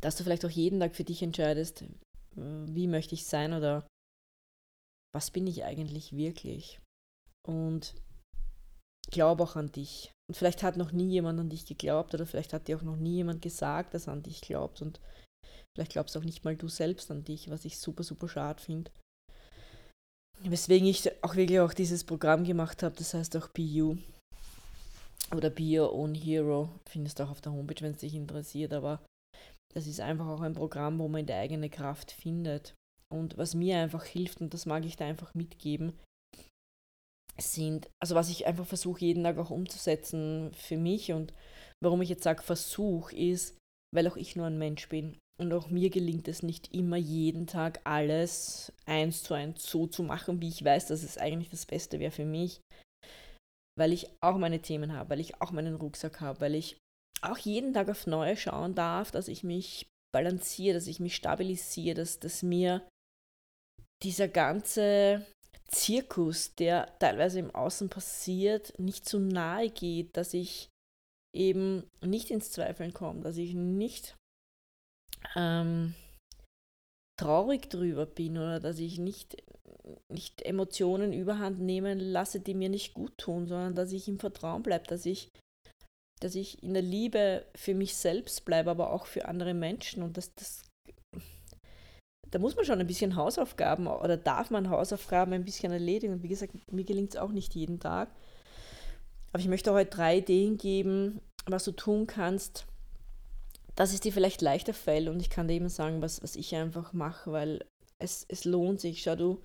dass 0.00 0.16
du 0.16 0.24
vielleicht 0.24 0.46
auch 0.46 0.50
jeden 0.50 0.80
Tag 0.80 0.96
für 0.96 1.04
dich 1.04 1.22
entscheidest, 1.22 1.84
wie 2.34 2.86
möchte 2.86 3.14
ich 3.14 3.26
sein 3.26 3.52
oder 3.52 3.86
was 5.12 5.30
bin 5.30 5.46
ich 5.46 5.64
eigentlich 5.64 6.16
wirklich. 6.16 6.80
Und 7.46 7.94
glaub 9.10 9.40
auch 9.40 9.56
an 9.56 9.72
dich. 9.72 10.12
Und 10.28 10.36
vielleicht 10.36 10.62
hat 10.62 10.76
noch 10.76 10.92
nie 10.92 11.08
jemand 11.08 11.40
an 11.40 11.50
dich 11.50 11.66
geglaubt 11.66 12.14
oder 12.14 12.26
vielleicht 12.26 12.52
hat 12.52 12.68
dir 12.68 12.76
auch 12.78 12.82
noch 12.82 12.96
nie 12.96 13.16
jemand 13.16 13.42
gesagt, 13.42 13.92
dass 13.92 14.06
er 14.06 14.14
an 14.14 14.22
dich 14.22 14.40
glaubt. 14.40 14.80
Und 14.80 15.00
Vielleicht 15.74 15.92
glaubst 15.92 16.16
auch 16.16 16.24
nicht 16.24 16.44
mal 16.44 16.56
du 16.56 16.68
selbst 16.68 17.10
an 17.10 17.24
dich, 17.24 17.50
was 17.50 17.64
ich 17.64 17.78
super, 17.78 18.02
super 18.02 18.28
schade 18.28 18.62
finde. 18.62 18.90
Weswegen 20.40 20.86
ich 20.86 21.10
auch 21.22 21.34
wirklich 21.34 21.60
auch 21.60 21.72
dieses 21.72 22.04
Programm 22.04 22.44
gemacht 22.44 22.82
habe, 22.82 22.94
das 22.96 23.14
heißt 23.14 23.36
auch 23.36 23.48
Be 23.48 23.62
You. 23.62 23.96
oder 25.34 25.50
Be 25.50 25.78
Your 25.78 25.92
Own 25.92 26.14
Hero, 26.14 26.68
findest 26.88 27.18
du 27.18 27.24
auch 27.24 27.30
auf 27.30 27.40
der 27.40 27.52
Homepage, 27.52 27.82
wenn 27.82 27.92
es 27.92 28.00
dich 28.00 28.14
interessiert, 28.14 28.72
aber 28.72 29.04
das 29.74 29.86
ist 29.86 30.00
einfach 30.00 30.26
auch 30.26 30.40
ein 30.40 30.54
Programm, 30.54 30.98
wo 30.98 31.08
man 31.08 31.26
die 31.26 31.32
eigene 31.32 31.68
Kraft 31.70 32.12
findet. 32.12 32.74
Und 33.12 33.36
was 33.36 33.54
mir 33.54 33.78
einfach 33.78 34.04
hilft, 34.04 34.40
und 34.40 34.54
das 34.54 34.66
mag 34.66 34.84
ich 34.84 34.96
da 34.96 35.06
einfach 35.06 35.34
mitgeben, 35.34 35.98
sind, 37.40 37.88
also 38.02 38.14
was 38.14 38.30
ich 38.30 38.46
einfach 38.46 38.66
versuche 38.66 39.04
jeden 39.04 39.24
Tag 39.24 39.38
auch 39.38 39.50
umzusetzen 39.50 40.52
für 40.54 40.76
mich 40.76 41.12
und 41.12 41.32
warum 41.82 42.02
ich 42.02 42.08
jetzt 42.08 42.24
sage 42.24 42.42
Versuch 42.42 43.12
ist, 43.12 43.56
weil 43.94 44.08
auch 44.08 44.16
ich 44.16 44.36
nur 44.36 44.46
ein 44.46 44.58
Mensch 44.58 44.88
bin 44.88 45.18
und 45.40 45.52
auch 45.52 45.70
mir 45.70 45.90
gelingt 45.90 46.28
es 46.28 46.42
nicht 46.42 46.74
immer 46.74 46.96
jeden 46.96 47.46
Tag 47.46 47.80
alles 47.84 48.72
eins 48.86 49.22
zu 49.22 49.34
eins 49.34 49.64
so 49.64 49.86
zu 49.86 50.02
machen, 50.02 50.40
wie 50.40 50.48
ich 50.48 50.64
weiß, 50.64 50.86
dass 50.86 51.02
es 51.02 51.18
eigentlich 51.18 51.48
das 51.48 51.66
Beste 51.66 52.00
wäre 52.00 52.10
für 52.10 52.24
mich, 52.24 52.60
weil 53.78 53.92
ich 53.92 54.08
auch 54.20 54.36
meine 54.36 54.60
Themen 54.60 54.92
habe, 54.92 55.10
weil 55.10 55.20
ich 55.20 55.40
auch 55.40 55.52
meinen 55.52 55.76
Rucksack 55.76 56.20
habe, 56.20 56.40
weil 56.40 56.54
ich 56.54 56.76
auch 57.22 57.38
jeden 57.38 57.72
Tag 57.72 57.88
auf 57.88 58.06
Neue 58.06 58.36
schauen 58.36 58.74
darf, 58.74 59.10
dass 59.10 59.28
ich 59.28 59.44
mich 59.44 59.86
balanciere, 60.12 60.74
dass 60.74 60.86
ich 60.86 61.00
mich 61.00 61.14
stabilisiere, 61.14 61.94
dass, 61.94 62.18
dass 62.18 62.42
mir 62.42 62.86
dieser 64.02 64.28
ganze 64.28 65.26
Zirkus, 65.68 66.54
der 66.54 66.98
teilweise 66.98 67.40
im 67.40 67.54
Außen 67.54 67.88
passiert, 67.88 68.78
nicht 68.78 69.08
zu 69.08 69.18
nahe 69.18 69.70
geht, 69.70 70.16
dass 70.16 70.34
ich 70.34 70.68
eben 71.34 71.84
nicht 72.00 72.30
ins 72.30 72.50
Zweifeln 72.50 72.94
komme, 72.94 73.20
dass 73.20 73.36
ich 73.36 73.54
nicht 73.54 74.16
ähm, 75.36 75.94
traurig 77.18 77.68
drüber 77.68 78.06
bin 78.06 78.38
oder 78.38 78.60
dass 78.60 78.78
ich 78.78 78.98
nicht, 78.98 79.42
nicht 80.08 80.42
Emotionen 80.42 81.12
überhand 81.12 81.60
nehmen 81.60 81.98
lasse, 81.98 82.40
die 82.40 82.54
mir 82.54 82.68
nicht 82.68 82.94
gut 82.94 83.16
tun, 83.18 83.46
sondern 83.46 83.74
dass 83.74 83.92
ich 83.92 84.08
im 84.08 84.18
Vertrauen 84.18 84.62
bleibe, 84.62 84.86
dass 84.86 85.06
ich, 85.06 85.30
dass 86.20 86.34
ich 86.34 86.62
in 86.62 86.74
der 86.74 86.82
Liebe 86.82 87.44
für 87.54 87.74
mich 87.74 87.96
selbst 87.96 88.44
bleibe, 88.44 88.70
aber 88.70 88.92
auch 88.92 89.06
für 89.06 89.26
andere 89.26 89.54
Menschen 89.54 90.02
und 90.02 90.16
das, 90.16 90.34
das 90.34 90.62
da 92.30 92.38
muss 92.38 92.56
man 92.56 92.64
schon 92.64 92.80
ein 92.80 92.86
bisschen 92.86 93.16
Hausaufgaben 93.16 93.86
oder 93.86 94.16
darf 94.16 94.50
man 94.50 94.70
Hausaufgaben 94.70 95.32
ein 95.32 95.44
bisschen 95.44 95.72
erledigen. 95.72 96.12
Und 96.12 96.22
wie 96.22 96.28
gesagt, 96.28 96.52
mir 96.70 96.84
gelingt 96.84 97.14
es 97.14 97.16
auch 97.16 97.30
nicht 97.30 97.54
jeden 97.54 97.80
Tag. 97.80 98.10
Aber 99.32 99.40
ich 99.40 99.48
möchte 99.48 99.72
heute 99.72 99.90
drei 99.90 100.18
Ideen 100.18 100.58
geben, 100.58 101.20
was 101.46 101.64
du 101.64 101.72
tun 101.72 102.06
kannst, 102.06 102.66
dass 103.78 103.92
es 103.92 104.00
dir 104.00 104.12
vielleicht 104.12 104.42
leichter 104.42 104.74
fällt. 104.74 105.08
Und 105.08 105.20
ich 105.20 105.30
kann 105.30 105.46
dir 105.46 105.54
eben 105.54 105.68
sagen, 105.68 106.02
was, 106.02 106.20
was 106.22 106.34
ich 106.34 106.54
einfach 106.56 106.92
mache, 106.92 107.30
weil 107.30 107.64
es, 108.02 108.26
es 108.28 108.44
lohnt 108.44 108.80
sich. 108.80 109.02
Schau 109.02 109.14
du, 109.14 109.40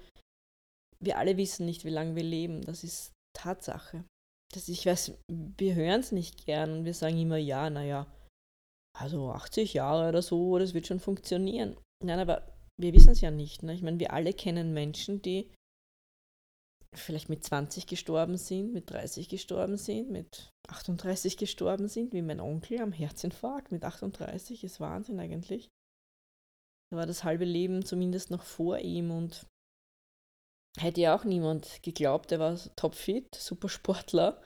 wir 0.99 1.19
alle 1.19 1.37
wissen 1.37 1.67
nicht, 1.67 1.85
wie 1.85 1.91
lange 1.91 2.15
wir 2.15 2.23
leben. 2.23 2.61
Das 2.61 2.83
ist 2.83 3.13
Tatsache. 3.37 4.05
Das, 4.51 4.69
ich 4.69 4.87
weiß, 4.87 5.13
wir 5.29 5.75
hören 5.75 5.99
es 5.99 6.11
nicht 6.11 6.45
gern 6.47 6.71
und 6.71 6.85
wir 6.85 6.95
sagen 6.95 7.19
immer, 7.19 7.37
ja, 7.37 7.69
naja, 7.69 8.07
also 8.97 9.31
80 9.31 9.75
Jahre 9.75 10.09
oder 10.09 10.23
so, 10.23 10.57
das 10.57 10.73
wird 10.73 10.87
schon 10.87 10.99
funktionieren. 10.99 11.77
Nein, 12.03 12.19
aber 12.19 12.51
wir 12.79 12.93
wissen 12.93 13.11
es 13.11 13.21
ja 13.21 13.29
nicht. 13.29 13.61
Ne? 13.61 13.75
Ich 13.75 13.83
meine, 13.83 13.99
wir 13.99 14.13
alle 14.13 14.33
kennen 14.33 14.73
Menschen, 14.73 15.21
die 15.21 15.51
vielleicht 16.97 17.29
mit 17.29 17.43
20 17.43 17.87
gestorben 17.87 18.37
sind, 18.37 18.73
mit 18.73 18.89
30 18.89 19.29
gestorben 19.29 19.77
sind, 19.77 20.09
mit 20.11 20.51
38 20.67 21.37
gestorben 21.37 21.87
sind, 21.87 22.13
wie 22.13 22.21
mein 22.21 22.39
Onkel 22.39 22.81
am 22.81 22.91
Herzinfarkt 22.91 23.71
mit 23.71 23.83
38, 23.83 24.63
ist 24.63 24.79
Wahnsinn 24.79 25.19
eigentlich. 25.19 25.69
Da 26.91 26.97
war 26.97 27.05
das 27.05 27.23
halbe 27.23 27.45
Leben 27.45 27.85
zumindest 27.85 28.31
noch 28.31 28.43
vor 28.43 28.79
ihm 28.79 29.11
und 29.11 29.47
hätte 30.77 31.01
ja 31.01 31.15
auch 31.15 31.23
niemand 31.23 31.81
geglaubt, 31.83 32.31
er 32.31 32.39
war 32.39 32.59
topfit, 32.75 33.35
super 33.35 33.69
Sportler. 33.69 34.41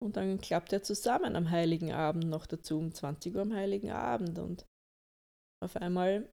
Und 0.00 0.16
dann 0.16 0.40
klappt 0.40 0.72
er 0.72 0.82
zusammen 0.82 1.34
am 1.34 1.50
Heiligen 1.50 1.92
Abend 1.92 2.28
noch 2.28 2.46
dazu, 2.46 2.78
um 2.78 2.92
20 2.92 3.34
Uhr 3.34 3.42
am 3.42 3.52
Heiligen 3.52 3.90
Abend. 3.90 4.38
Und 4.38 4.64
auf 5.60 5.76
einmal 5.76 6.30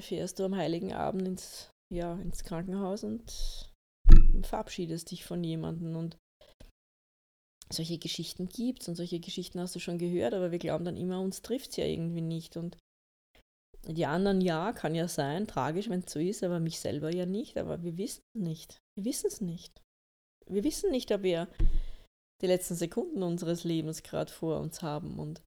fährst 0.00 0.38
du 0.38 0.44
am 0.44 0.56
Heiligen 0.56 0.92
Abend 0.92 1.26
ins, 1.26 1.70
ja, 1.92 2.14
ins 2.16 2.44
Krankenhaus 2.44 3.04
und 3.04 3.72
verabschiedest 4.44 5.10
dich 5.10 5.24
von 5.24 5.42
jemandem. 5.42 5.96
Und 5.96 6.16
solche 7.72 7.98
Geschichten 7.98 8.48
gibt 8.48 8.82
es 8.82 8.88
und 8.88 8.96
solche 8.96 9.20
Geschichten 9.20 9.60
hast 9.60 9.74
du 9.74 9.80
schon 9.80 9.98
gehört, 9.98 10.34
aber 10.34 10.52
wir 10.52 10.58
glauben 10.58 10.84
dann 10.84 10.96
immer, 10.96 11.20
uns 11.20 11.42
trifft 11.42 11.70
es 11.70 11.76
ja 11.76 11.84
irgendwie 11.84 12.20
nicht. 12.20 12.56
Und 12.56 12.76
die 13.88 14.06
anderen 14.06 14.40
ja, 14.40 14.72
kann 14.72 14.94
ja 14.94 15.08
sein, 15.08 15.46
tragisch, 15.46 15.88
wenn 15.88 16.00
es 16.00 16.12
so 16.12 16.18
ist, 16.18 16.42
aber 16.42 16.60
mich 16.60 16.80
selber 16.80 17.14
ja 17.14 17.26
nicht. 17.26 17.56
Aber 17.56 17.82
wir 17.82 17.96
wissen 17.96 18.22
es 18.34 18.40
nicht. 18.40 18.78
Wir 18.96 19.04
wissen 19.04 19.26
es 19.28 19.40
nicht. 19.40 19.80
Wir 20.48 20.64
wissen 20.64 20.90
nicht, 20.90 21.12
ob 21.12 21.22
wir 21.22 21.48
die 22.42 22.46
letzten 22.46 22.74
Sekunden 22.74 23.22
unseres 23.22 23.64
Lebens 23.64 24.02
gerade 24.02 24.32
vor 24.32 24.60
uns 24.60 24.82
haben. 24.82 25.18
Und 25.18 25.42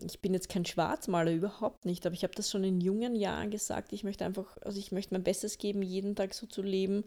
ich 0.00 0.20
bin 0.20 0.32
jetzt 0.34 0.48
kein 0.48 0.64
Schwarzmaler, 0.64 1.32
überhaupt 1.32 1.84
nicht, 1.84 2.06
aber 2.06 2.14
ich 2.14 2.22
habe 2.22 2.34
das 2.34 2.50
schon 2.50 2.64
in 2.64 2.80
jungen 2.80 3.14
Jahren 3.14 3.50
gesagt. 3.50 3.92
Ich 3.92 4.04
möchte 4.04 4.24
einfach, 4.24 4.56
also 4.62 4.78
ich 4.78 4.92
möchte 4.92 5.14
mein 5.14 5.24
Bestes 5.24 5.58
geben, 5.58 5.82
jeden 5.82 6.16
Tag 6.16 6.34
so 6.34 6.46
zu 6.46 6.62
leben, 6.62 7.04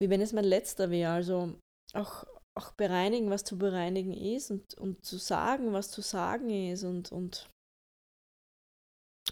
wie 0.00 0.10
wenn 0.10 0.20
es 0.20 0.32
mein 0.32 0.44
letzter 0.44 0.90
wäre. 0.90 1.12
Also 1.12 1.54
auch, 1.94 2.24
auch 2.56 2.72
bereinigen, 2.72 3.30
was 3.30 3.44
zu 3.44 3.58
bereinigen 3.58 4.14
ist 4.14 4.50
und, 4.50 4.74
und 4.74 5.04
zu 5.04 5.16
sagen, 5.16 5.72
was 5.72 5.90
zu 5.90 6.00
sagen 6.00 6.50
ist 6.50 6.84
und, 6.84 7.12
und 7.12 7.48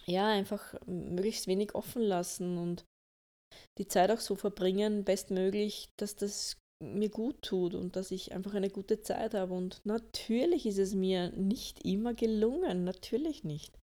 ja, 0.07 0.29
einfach 0.29 0.75
möglichst 0.87 1.47
wenig 1.47 1.75
offen 1.75 2.03
lassen 2.03 2.59
und 2.59 2.85
die 3.79 3.89
Zeit 3.89 4.11
auch 4.11 4.21
so 4.21 4.37
verbringen, 4.37 5.05
bestmöglich, 5.05 5.89
dass 5.97 6.17
das 6.17 6.57
mir 6.83 7.09
gut 7.09 7.41
tut 7.43 7.75
und 7.75 7.97
dass 7.97 8.11
ich 8.11 8.33
einfach 8.33 8.55
eine 8.55 8.71
gute 8.71 9.01
Zeit 9.01 9.35
habe. 9.35 9.55
Und 9.55 9.81
natürlich 9.85 10.67
ist 10.67 10.79
es 10.79 10.95
mir 10.95 11.31
nicht 11.33 11.85
immer 11.85 12.15
gelungen, 12.15 12.85
natürlich 12.85 13.45
nicht. 13.45 13.79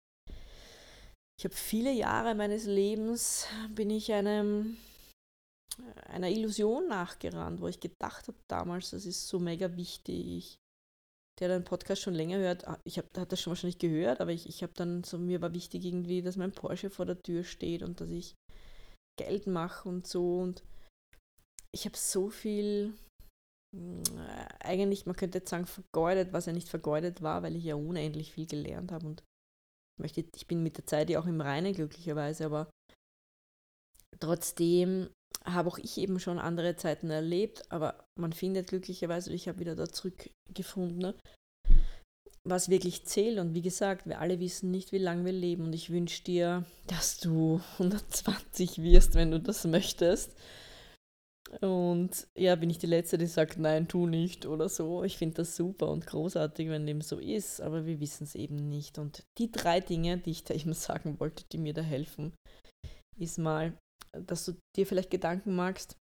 Ich 1.39 1.45
habe 1.45 1.55
viele 1.55 1.91
Jahre 1.91 2.35
meines 2.35 2.65
Lebens, 2.65 3.47
bin 3.69 3.89
ich 3.89 4.13
einem, 4.13 4.77
einer 6.07 6.29
Illusion 6.29 6.88
nachgerannt, 6.88 7.62
wo 7.62 7.67
ich 7.67 7.79
gedacht 7.79 8.27
habe 8.27 8.38
damals, 8.47 8.91
das 8.91 9.05
ist 9.05 9.27
so 9.27 9.39
mega 9.39 9.75
wichtig. 9.75 10.57
Der 11.39 11.47
den 11.47 11.63
Podcast 11.63 12.01
schon 12.01 12.13
länger 12.13 12.38
hört, 12.38 12.67
ah, 12.67 12.79
ich 12.86 12.99
habe 12.99 13.07
hat 13.17 13.31
das 13.31 13.41
schon 13.41 13.51
wahrscheinlich 13.51 13.79
gehört, 13.79 14.21
aber 14.21 14.31
ich, 14.31 14.47
ich 14.47 14.62
habe 14.62 14.73
dann 14.75 15.03
so, 15.03 15.17
mir 15.17 15.41
war 15.41 15.53
wichtig 15.53 15.83
irgendwie, 15.83 16.21
dass 16.21 16.38
mein 16.38 16.51
Porsche 16.51 16.91
vor 16.91 17.05
der 17.05 17.21
Tür 17.23 17.43
steht 17.43 17.81
und 17.81 17.99
dass 17.99 18.09
ich 18.09 18.36
Geld 19.17 19.47
mache 19.47 19.89
und 19.89 20.05
so 20.05 20.39
und 20.39 20.63
ich 21.73 21.86
habe 21.86 21.97
so 21.97 22.29
viel, 22.29 22.93
äh, 23.75 24.47
eigentlich, 24.59 25.07
man 25.07 25.15
könnte 25.15 25.39
jetzt 25.39 25.49
sagen, 25.49 25.65
vergeudet, 25.65 26.33
was 26.33 26.45
ja 26.45 26.53
nicht 26.53 26.69
vergeudet 26.69 27.23
war, 27.23 27.41
weil 27.41 27.55
ich 27.55 27.63
ja 27.63 27.75
unendlich 27.75 28.31
viel 28.31 28.45
gelernt 28.45 28.91
habe 28.91 29.07
und 29.07 29.23
möchte, 29.99 30.23
ich 30.36 30.47
bin 30.47 30.62
mit 30.62 30.77
der 30.77 30.86
Zeit 30.86 31.09
ja 31.09 31.19
auch 31.19 31.25
im 31.25 31.41
Reinen 31.41 31.73
glücklicherweise, 31.73 32.45
aber 32.45 32.69
trotzdem 34.19 35.09
habe 35.45 35.69
auch 35.69 35.77
ich 35.77 35.97
eben 35.97 36.19
schon 36.19 36.39
andere 36.39 36.75
Zeiten 36.75 37.10
erlebt, 37.10 37.63
aber 37.69 38.06
man 38.15 38.34
findet 38.34 38.67
glücklicherweise, 38.67 39.34
ich 39.34 39.47
habe 39.47 39.60
wieder 39.60 39.75
da 39.75 39.89
zurückgefunden, 39.89 40.99
ne, 40.99 41.15
was 42.43 42.69
wirklich 42.69 43.06
zählt. 43.06 43.39
Und 43.39 43.53
wie 43.53 43.62
gesagt, 43.62 44.06
wir 44.06 44.19
alle 44.19 44.39
wissen 44.39 44.71
nicht, 44.71 44.91
wie 44.91 44.97
lange 44.97 45.25
wir 45.25 45.32
leben. 45.32 45.65
Und 45.65 45.73
ich 45.73 45.89
wünsche 45.89 46.23
dir, 46.23 46.65
dass 46.88 47.17
du 47.19 47.62
120 47.73 48.82
wirst, 48.82 49.15
wenn 49.15 49.32
du 49.32 49.39
das 49.39 49.65
möchtest. 49.65 50.36
Und 51.62 52.27
ja, 52.36 52.56
bin 52.56 52.69
ich 52.71 52.79
die 52.79 52.88
Letzte, 52.88 53.17
die 53.17 53.27
sagt, 53.27 53.60
nein, 53.60 53.88
tu 53.88 54.08
nicht 54.08 54.45
oder 54.45 54.69
so. 54.69 55.03
Ich 55.03 55.17
finde 55.17 55.36
das 55.36 55.56
super 55.56 55.89
und 55.89 56.08
großartig, 56.08 56.69
wenn 56.69 56.88
dem 56.88 57.01
so 57.01 57.19
ist, 57.19 57.62
aber 57.62 57.86
wir 57.86 57.99
wissen 57.99 58.23
es 58.23 58.34
eben 58.34 58.56
nicht. 58.69 58.97
Und 58.97 59.23
die 59.38 59.51
drei 59.51 59.79
Dinge, 59.79 60.17
die 60.17 60.32
ich 60.32 60.43
da 60.43 60.53
eben 60.56 60.73
sagen 60.73 61.19
wollte, 61.19 61.43
die 61.51 61.60
mir 61.60 61.73
da 61.73 61.82
helfen, 61.82 62.34
ist 63.17 63.38
mal, 63.38 63.73
dass 64.17 64.45
du 64.45 64.54
dir 64.76 64.86
vielleicht 64.86 65.12
Gedanken 65.12 65.56
magst 65.56 65.97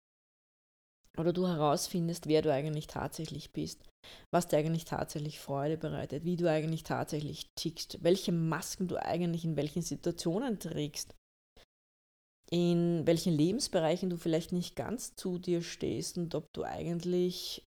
oder 1.18 1.34
du 1.34 1.48
herausfindest, 1.48 2.28
wer 2.28 2.42
du 2.42 2.54
eigentlich 2.54 2.88
tatsächlich 2.88 3.52
bist, 3.52 3.84
was 4.34 4.48
dir 4.48 4.58
eigentlich 4.58 4.86
tatsächlich 4.86 5.40
Freude 5.40 5.78
bereitet, 5.78 6.24
wie 6.24 6.38
du 6.38 6.50
eigentlich 6.50 6.84
tatsächlich 6.84 7.50
tickst, 7.56 8.04
welche 8.04 8.32
Masken 8.32 8.88
du 8.88 8.96
eigentlich 9.02 9.44
in 9.44 9.58
welchen 9.58 9.82
Situationen 9.82 10.60
trägst 10.60 11.16
in 12.52 13.08
welchen 13.08 13.34
Lebensbereichen 13.34 14.10
du 14.10 14.18
vielleicht 14.18 14.52
nicht 14.52 14.76
ganz 14.76 15.16
zu 15.16 15.40
dir 15.40 15.62
stehst 15.62 16.18
und 16.18 16.36
ob 16.36 16.52
du 16.54 16.64
eigentlich 16.64 17.66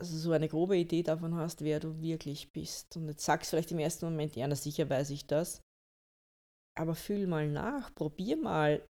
also 0.00 0.16
so 0.16 0.32
eine 0.32 0.48
grobe 0.48 0.76
Idee 0.76 1.04
davon 1.04 1.36
hast, 1.36 1.62
wer 1.62 1.78
du 1.78 2.00
wirklich 2.00 2.52
bist. 2.52 2.96
Und 2.96 3.06
jetzt 3.06 3.24
sagst 3.24 3.52
du 3.52 3.56
vielleicht 3.56 3.70
im 3.70 3.78
ersten 3.78 4.06
Moment, 4.06 4.34
ja, 4.34 4.46
na 4.48 4.56
sicher 4.56 4.90
weiß 4.90 5.10
ich 5.10 5.26
das. 5.26 5.60
Aber 6.76 6.96
fühl 6.96 7.28
mal 7.28 7.48
nach, 7.48 7.94
probier 7.94 8.36
mal 8.36 8.84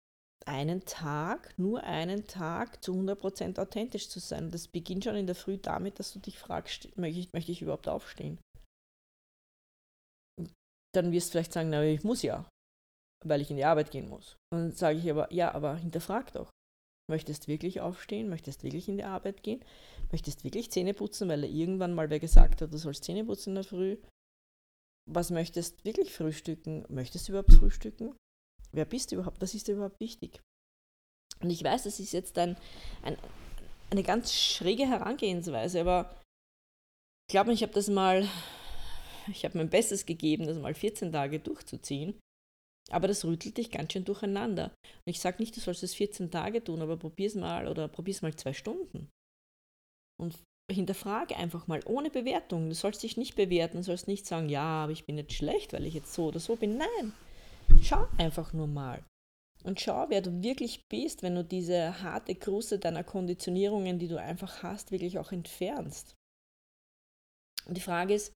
einen 0.47 0.85
Tag, 0.85 1.57
nur 1.57 1.83
einen 1.83 2.27
Tag 2.27 2.83
zu 2.83 2.93
100% 2.93 3.59
authentisch 3.59 4.09
zu 4.09 4.19
sein. 4.19 4.51
Das 4.51 4.67
beginnt 4.67 5.03
schon 5.03 5.15
in 5.15 5.27
der 5.27 5.35
Früh 5.35 5.57
damit, 5.57 5.99
dass 5.99 6.13
du 6.13 6.19
dich 6.19 6.37
fragst, 6.37 6.95
möchte 6.97 7.19
ich, 7.19 7.33
möchte 7.33 7.51
ich 7.51 7.61
überhaupt 7.61 7.87
aufstehen? 7.87 8.39
Dann 10.93 11.11
wirst 11.11 11.29
du 11.29 11.31
vielleicht 11.31 11.53
sagen, 11.53 11.69
na, 11.69 11.83
ich 11.83 12.03
muss 12.03 12.21
ja 12.21 12.47
weil 13.25 13.41
ich 13.41 13.49
in 13.49 13.57
die 13.57 13.65
Arbeit 13.65 13.91
gehen 13.91 14.09
muss. 14.09 14.37
Und 14.51 14.59
dann 14.59 14.71
sage 14.71 14.99
ich 14.99 15.09
aber, 15.09 15.31
ja, 15.33 15.53
aber 15.53 15.77
hinterfrag 15.77 16.31
doch. 16.33 16.49
Möchtest 17.09 17.47
wirklich 17.47 17.81
aufstehen? 17.81 18.29
Möchtest 18.29 18.63
wirklich 18.63 18.87
in 18.87 18.97
die 18.97 19.03
Arbeit 19.03 19.43
gehen? 19.43 19.63
Möchtest 20.11 20.43
wirklich 20.43 20.71
Zähne 20.71 20.93
putzen, 20.93 21.27
weil 21.27 21.43
er 21.43 21.49
irgendwann 21.49 21.93
mal 21.93 22.09
wer 22.09 22.19
gesagt 22.19 22.61
hat, 22.61 22.71
du 22.71 22.77
sollst 22.77 23.03
Zähne 23.03 23.25
putzen 23.25 23.49
in 23.49 23.55
der 23.55 23.63
Früh? 23.63 23.97
Was 25.09 25.29
möchtest 25.31 25.83
wirklich 25.83 26.13
frühstücken? 26.13 26.85
Möchtest 26.87 27.27
du 27.27 27.33
überhaupt 27.33 27.53
frühstücken? 27.53 28.15
Wer 28.73 28.85
bist 28.85 29.11
du 29.11 29.15
überhaupt? 29.15 29.41
Was 29.41 29.53
ist 29.53 29.67
dir 29.67 29.75
überhaupt 29.75 29.99
wichtig? 29.99 30.41
Und 31.41 31.49
ich 31.49 31.63
weiß, 31.63 31.83
das 31.83 31.99
ist 31.99 32.13
jetzt 32.13 32.37
ein, 32.37 32.57
ein 33.03 33.17
eine 33.93 34.03
ganz 34.03 34.33
schräge 34.33 34.87
Herangehensweise, 34.87 35.81
aber 35.81 36.15
ich 37.27 37.33
glaube, 37.33 37.53
ich 37.53 37.63
habe 37.63 37.73
das 37.73 37.87
mal, 37.87 38.27
ich 39.27 39.45
habe 39.45 39.57
mein 39.57 39.69
Bestes 39.69 40.05
gegeben, 40.05 40.45
das 40.45 40.57
mal 40.57 40.73
14 40.73 41.11
Tage 41.11 41.39
durchzuziehen. 41.39 42.19
Aber 42.91 43.07
das 43.07 43.23
rüttelt 43.23 43.57
dich 43.57 43.71
ganz 43.71 43.93
schön 43.93 44.03
durcheinander. 44.03 44.65
Und 44.65 45.09
ich 45.09 45.21
sage 45.21 45.37
nicht, 45.39 45.55
du 45.55 45.61
sollst 45.61 45.83
es 45.83 45.95
14 45.95 46.31
Tage 46.31 46.61
tun, 46.61 46.81
aber 46.81 46.97
probier 46.97 47.27
es 47.27 47.35
mal 47.35 47.67
oder 47.67 47.87
probier 47.87 48.13
es 48.13 48.21
mal 48.21 48.35
zwei 48.35 48.51
Stunden. 48.51 49.09
Und 50.21 50.37
hinterfrage 50.69 51.37
einfach 51.37 51.67
mal, 51.67 51.81
ohne 51.85 52.09
Bewertung. 52.09 52.67
Du 52.67 52.75
sollst 52.75 53.03
dich 53.03 53.15
nicht 53.15 53.35
bewerten, 53.35 53.77
du 53.77 53.83
sollst 53.83 54.07
nicht 54.07 54.25
sagen, 54.25 54.49
ja, 54.49 54.83
aber 54.83 54.91
ich 54.91 55.05
bin 55.05 55.17
jetzt 55.17 55.33
schlecht, 55.33 55.71
weil 55.71 55.85
ich 55.85 55.93
jetzt 55.93 56.13
so 56.13 56.25
oder 56.25 56.39
so 56.39 56.57
bin. 56.57 56.77
Nein, 56.77 57.13
schau 57.81 58.07
einfach 58.17 58.53
nur 58.53 58.67
mal. 58.67 59.03
Und 59.63 59.79
schau, 59.79 60.09
wer 60.09 60.21
du 60.21 60.43
wirklich 60.43 60.83
bist, 60.89 61.23
wenn 61.23 61.35
du 61.35 61.43
diese 61.43 62.01
harte 62.01 62.35
Kruste 62.35 62.79
deiner 62.79 63.03
Konditionierungen, 63.03 63.97
die 63.97 64.09
du 64.09 64.19
einfach 64.19 64.61
hast, 64.61 64.91
wirklich 64.91 65.17
auch 65.19 65.31
entfernst. 65.31 66.15
Und 67.65 67.77
die 67.77 67.81
Frage 67.81 68.13
ist, 68.13 68.33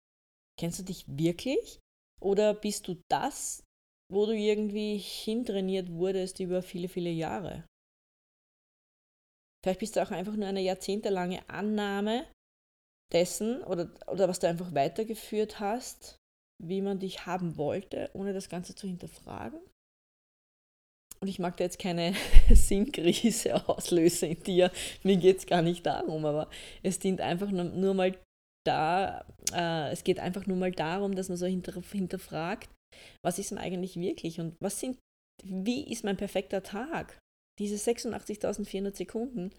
kennst 0.58 0.78
du 0.78 0.82
dich 0.82 1.04
wirklich? 1.08 1.80
Oder 2.20 2.52
bist 2.52 2.88
du 2.88 3.00
das, 3.10 3.64
wo 4.10 4.26
du 4.26 4.32
irgendwie 4.32 4.98
hintrainiert 4.98 5.90
wurdest 5.90 6.40
über 6.40 6.62
viele, 6.62 6.88
viele 6.88 7.10
Jahre. 7.10 7.66
Vielleicht 9.62 9.80
bist 9.80 9.96
du 9.96 10.02
auch 10.02 10.10
einfach 10.10 10.36
nur 10.36 10.46
eine 10.46 10.60
jahrzehntelange 10.60 11.48
Annahme 11.48 12.30
dessen 13.12 13.62
oder, 13.64 13.90
oder 14.06 14.28
was 14.28 14.40
du 14.40 14.48
einfach 14.48 14.74
weitergeführt 14.74 15.58
hast, 15.58 16.16
wie 16.62 16.80
man 16.80 16.98
dich 16.98 17.26
haben 17.26 17.56
wollte, 17.56 18.10
ohne 18.14 18.32
das 18.32 18.48
Ganze 18.48 18.74
zu 18.74 18.86
hinterfragen. 18.86 19.60
Und 21.20 21.28
ich 21.28 21.38
mag 21.38 21.56
da 21.56 21.64
jetzt 21.64 21.78
keine 21.78 22.14
Sinnkrise 22.50 23.66
auslösen 23.68 24.32
in 24.32 24.42
dir. 24.42 24.70
Mir 25.02 25.16
geht 25.16 25.38
es 25.38 25.46
gar 25.46 25.62
nicht 25.62 25.86
darum, 25.86 26.24
aber 26.26 26.50
es 26.82 26.98
dient 26.98 27.20
einfach 27.20 27.50
nur, 27.50 27.94
mal 27.94 28.16
da, 28.66 29.24
äh, 29.52 29.90
es 29.90 30.04
geht 30.04 30.18
einfach 30.18 30.46
nur 30.46 30.56
mal 30.56 30.72
darum, 30.72 31.14
dass 31.14 31.28
man 31.28 31.38
so 31.38 31.46
hinter, 31.46 31.80
hinterfragt, 31.80 32.70
was 33.24 33.38
ist 33.38 33.50
denn 33.50 33.58
eigentlich 33.58 33.96
wirklich 33.96 34.40
und 34.40 34.56
was 34.60 34.80
sind, 34.80 34.98
wie 35.42 35.90
ist 35.90 36.04
mein 36.04 36.16
perfekter 36.16 36.62
Tag? 36.62 37.18
Diese 37.58 37.76
86.400 37.76 38.96
Sekunden, 38.96 39.52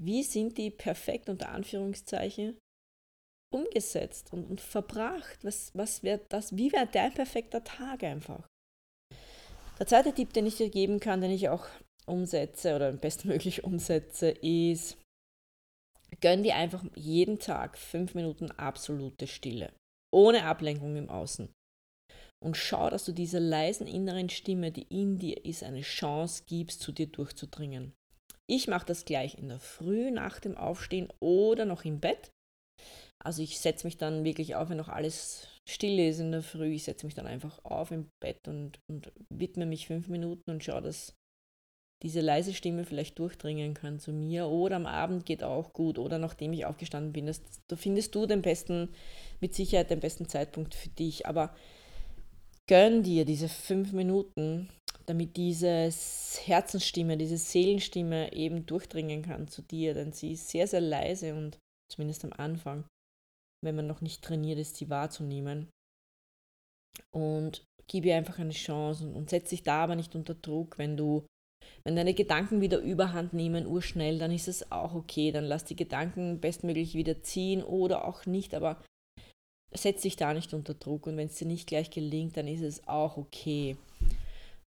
wie 0.00 0.22
sind 0.22 0.58
die 0.58 0.70
perfekt 0.70 1.28
unter 1.28 1.50
Anführungszeichen 1.50 2.56
umgesetzt 3.56 4.32
und, 4.32 4.44
und 4.44 4.60
verbracht? 4.60 5.38
Was, 5.42 5.70
was 5.74 6.02
wäre 6.02 6.20
das, 6.28 6.56
wie 6.56 6.72
wäre 6.72 6.86
dein 6.86 7.12
perfekter 7.12 7.62
Tag 7.64 8.02
einfach? 8.04 8.46
Der 9.78 9.86
zweite 9.86 10.12
Tipp, 10.12 10.32
den 10.32 10.46
ich 10.46 10.56
dir 10.56 10.70
geben 10.70 11.00
kann, 11.00 11.20
den 11.20 11.30
ich 11.30 11.48
auch 11.48 11.66
umsetze 12.06 12.74
oder 12.74 12.92
bestmöglich 12.92 13.64
umsetze, 13.64 14.28
ist, 14.30 14.96
gönn 16.20 16.42
dir 16.42 16.56
einfach 16.56 16.84
jeden 16.94 17.38
Tag 17.38 17.76
fünf 17.76 18.14
Minuten 18.14 18.50
absolute 18.52 19.26
Stille, 19.26 19.72
ohne 20.14 20.44
Ablenkung 20.44 20.96
im 20.96 21.10
Außen 21.10 21.48
und 22.46 22.56
schau, 22.56 22.90
dass 22.90 23.04
du 23.04 23.12
dieser 23.12 23.40
leisen 23.40 23.86
inneren 23.86 24.28
Stimme, 24.28 24.70
die 24.70 24.86
in 24.88 25.18
dir 25.18 25.44
ist, 25.44 25.62
eine 25.62 25.80
Chance 25.80 26.44
gibst, 26.46 26.80
zu 26.80 26.92
dir 26.92 27.06
durchzudringen. 27.06 27.92
Ich 28.48 28.68
mache 28.68 28.86
das 28.86 29.04
gleich 29.04 29.38
in 29.38 29.48
der 29.48 29.58
Früh, 29.58 30.10
nach 30.10 30.38
dem 30.38 30.56
Aufstehen 30.56 31.08
oder 31.20 31.64
noch 31.64 31.84
im 31.84 31.98
Bett. 31.98 32.30
Also 33.24 33.42
ich 33.42 33.58
setze 33.58 33.86
mich 33.86 33.96
dann 33.96 34.24
wirklich 34.24 34.54
auf, 34.54 34.68
wenn 34.68 34.76
noch 34.76 34.88
alles 34.88 35.48
still 35.66 35.98
ist 35.98 36.20
in 36.20 36.32
der 36.32 36.42
Früh. 36.42 36.74
Ich 36.74 36.84
setze 36.84 37.06
mich 37.06 37.14
dann 37.14 37.26
einfach 37.26 37.64
auf 37.64 37.90
im 37.90 38.08
Bett 38.20 38.46
und, 38.46 38.78
und 38.88 39.12
widme 39.30 39.66
mich 39.66 39.86
fünf 39.86 40.08
Minuten 40.08 40.50
und 40.50 40.62
schaue, 40.62 40.82
dass 40.82 41.14
diese 42.02 42.20
leise 42.20 42.52
Stimme 42.52 42.84
vielleicht 42.84 43.18
durchdringen 43.18 43.74
kann 43.74 43.98
zu 43.98 44.12
mir. 44.12 44.46
Oder 44.48 44.76
am 44.76 44.86
Abend 44.86 45.26
geht 45.26 45.42
auch 45.42 45.72
gut. 45.72 45.98
Oder 45.98 46.18
nachdem 46.18 46.52
ich 46.52 46.66
aufgestanden 46.66 47.12
bin. 47.12 47.26
Das, 47.26 47.40
da 47.68 47.76
findest 47.76 48.14
du 48.14 48.26
den 48.26 48.42
besten, 48.42 48.90
mit 49.40 49.54
Sicherheit 49.54 49.90
den 49.90 50.00
besten 50.00 50.28
Zeitpunkt 50.28 50.74
für 50.74 50.90
dich. 50.90 51.26
Aber 51.26 51.54
gönn 52.68 53.02
dir 53.02 53.24
diese 53.24 53.48
fünf 53.48 53.92
Minuten, 53.92 54.68
damit 55.06 55.36
diese 55.36 55.90
Herzensstimme, 56.44 57.16
diese 57.16 57.38
Seelenstimme 57.38 58.32
eben 58.32 58.66
durchdringen 58.66 59.22
kann 59.22 59.48
zu 59.48 59.62
dir, 59.62 59.94
denn 59.94 60.12
sie 60.12 60.32
ist 60.32 60.48
sehr, 60.48 60.66
sehr 60.66 60.80
leise 60.80 61.34
und 61.34 61.58
zumindest 61.90 62.24
am 62.24 62.32
Anfang, 62.32 62.84
wenn 63.66 63.76
man 63.76 63.86
noch 63.86 64.00
nicht 64.00 64.22
trainiert 64.22 64.58
ist, 64.58 64.76
sie 64.76 64.88
wahrzunehmen. 64.88 65.68
Und 67.10 67.64
gib 67.88 68.04
ihr 68.04 68.16
einfach 68.16 68.38
eine 68.38 68.52
Chance 68.52 69.06
und, 69.06 69.14
und 69.14 69.30
setz 69.30 69.50
dich 69.50 69.62
da 69.62 69.84
aber 69.84 69.96
nicht 69.96 70.14
unter 70.14 70.34
Druck, 70.34 70.78
wenn 70.78 70.96
du, 70.96 71.26
wenn 71.84 71.96
deine 71.96 72.14
Gedanken 72.14 72.60
wieder 72.60 72.78
überhand 72.78 73.32
nehmen, 73.32 73.66
urschnell, 73.66 74.18
dann 74.18 74.32
ist 74.32 74.48
es 74.48 74.72
auch 74.72 74.94
okay, 74.94 75.32
dann 75.32 75.44
lass 75.44 75.64
die 75.64 75.76
Gedanken 75.76 76.40
bestmöglich 76.40 76.94
wieder 76.94 77.22
ziehen 77.22 77.62
oder 77.62 78.06
auch 78.06 78.24
nicht, 78.26 78.54
aber 78.54 78.82
setz 79.72 80.02
dich 80.02 80.16
da 80.16 80.32
nicht 80.32 80.54
unter 80.54 80.74
Druck 80.74 81.06
und 81.06 81.16
wenn 81.16 81.26
es 81.26 81.36
dir 81.36 81.46
nicht 81.46 81.66
gleich 81.66 81.90
gelingt, 81.90 82.36
dann 82.36 82.48
ist 82.48 82.62
es 82.62 82.86
auch 82.88 83.16
okay. 83.16 83.76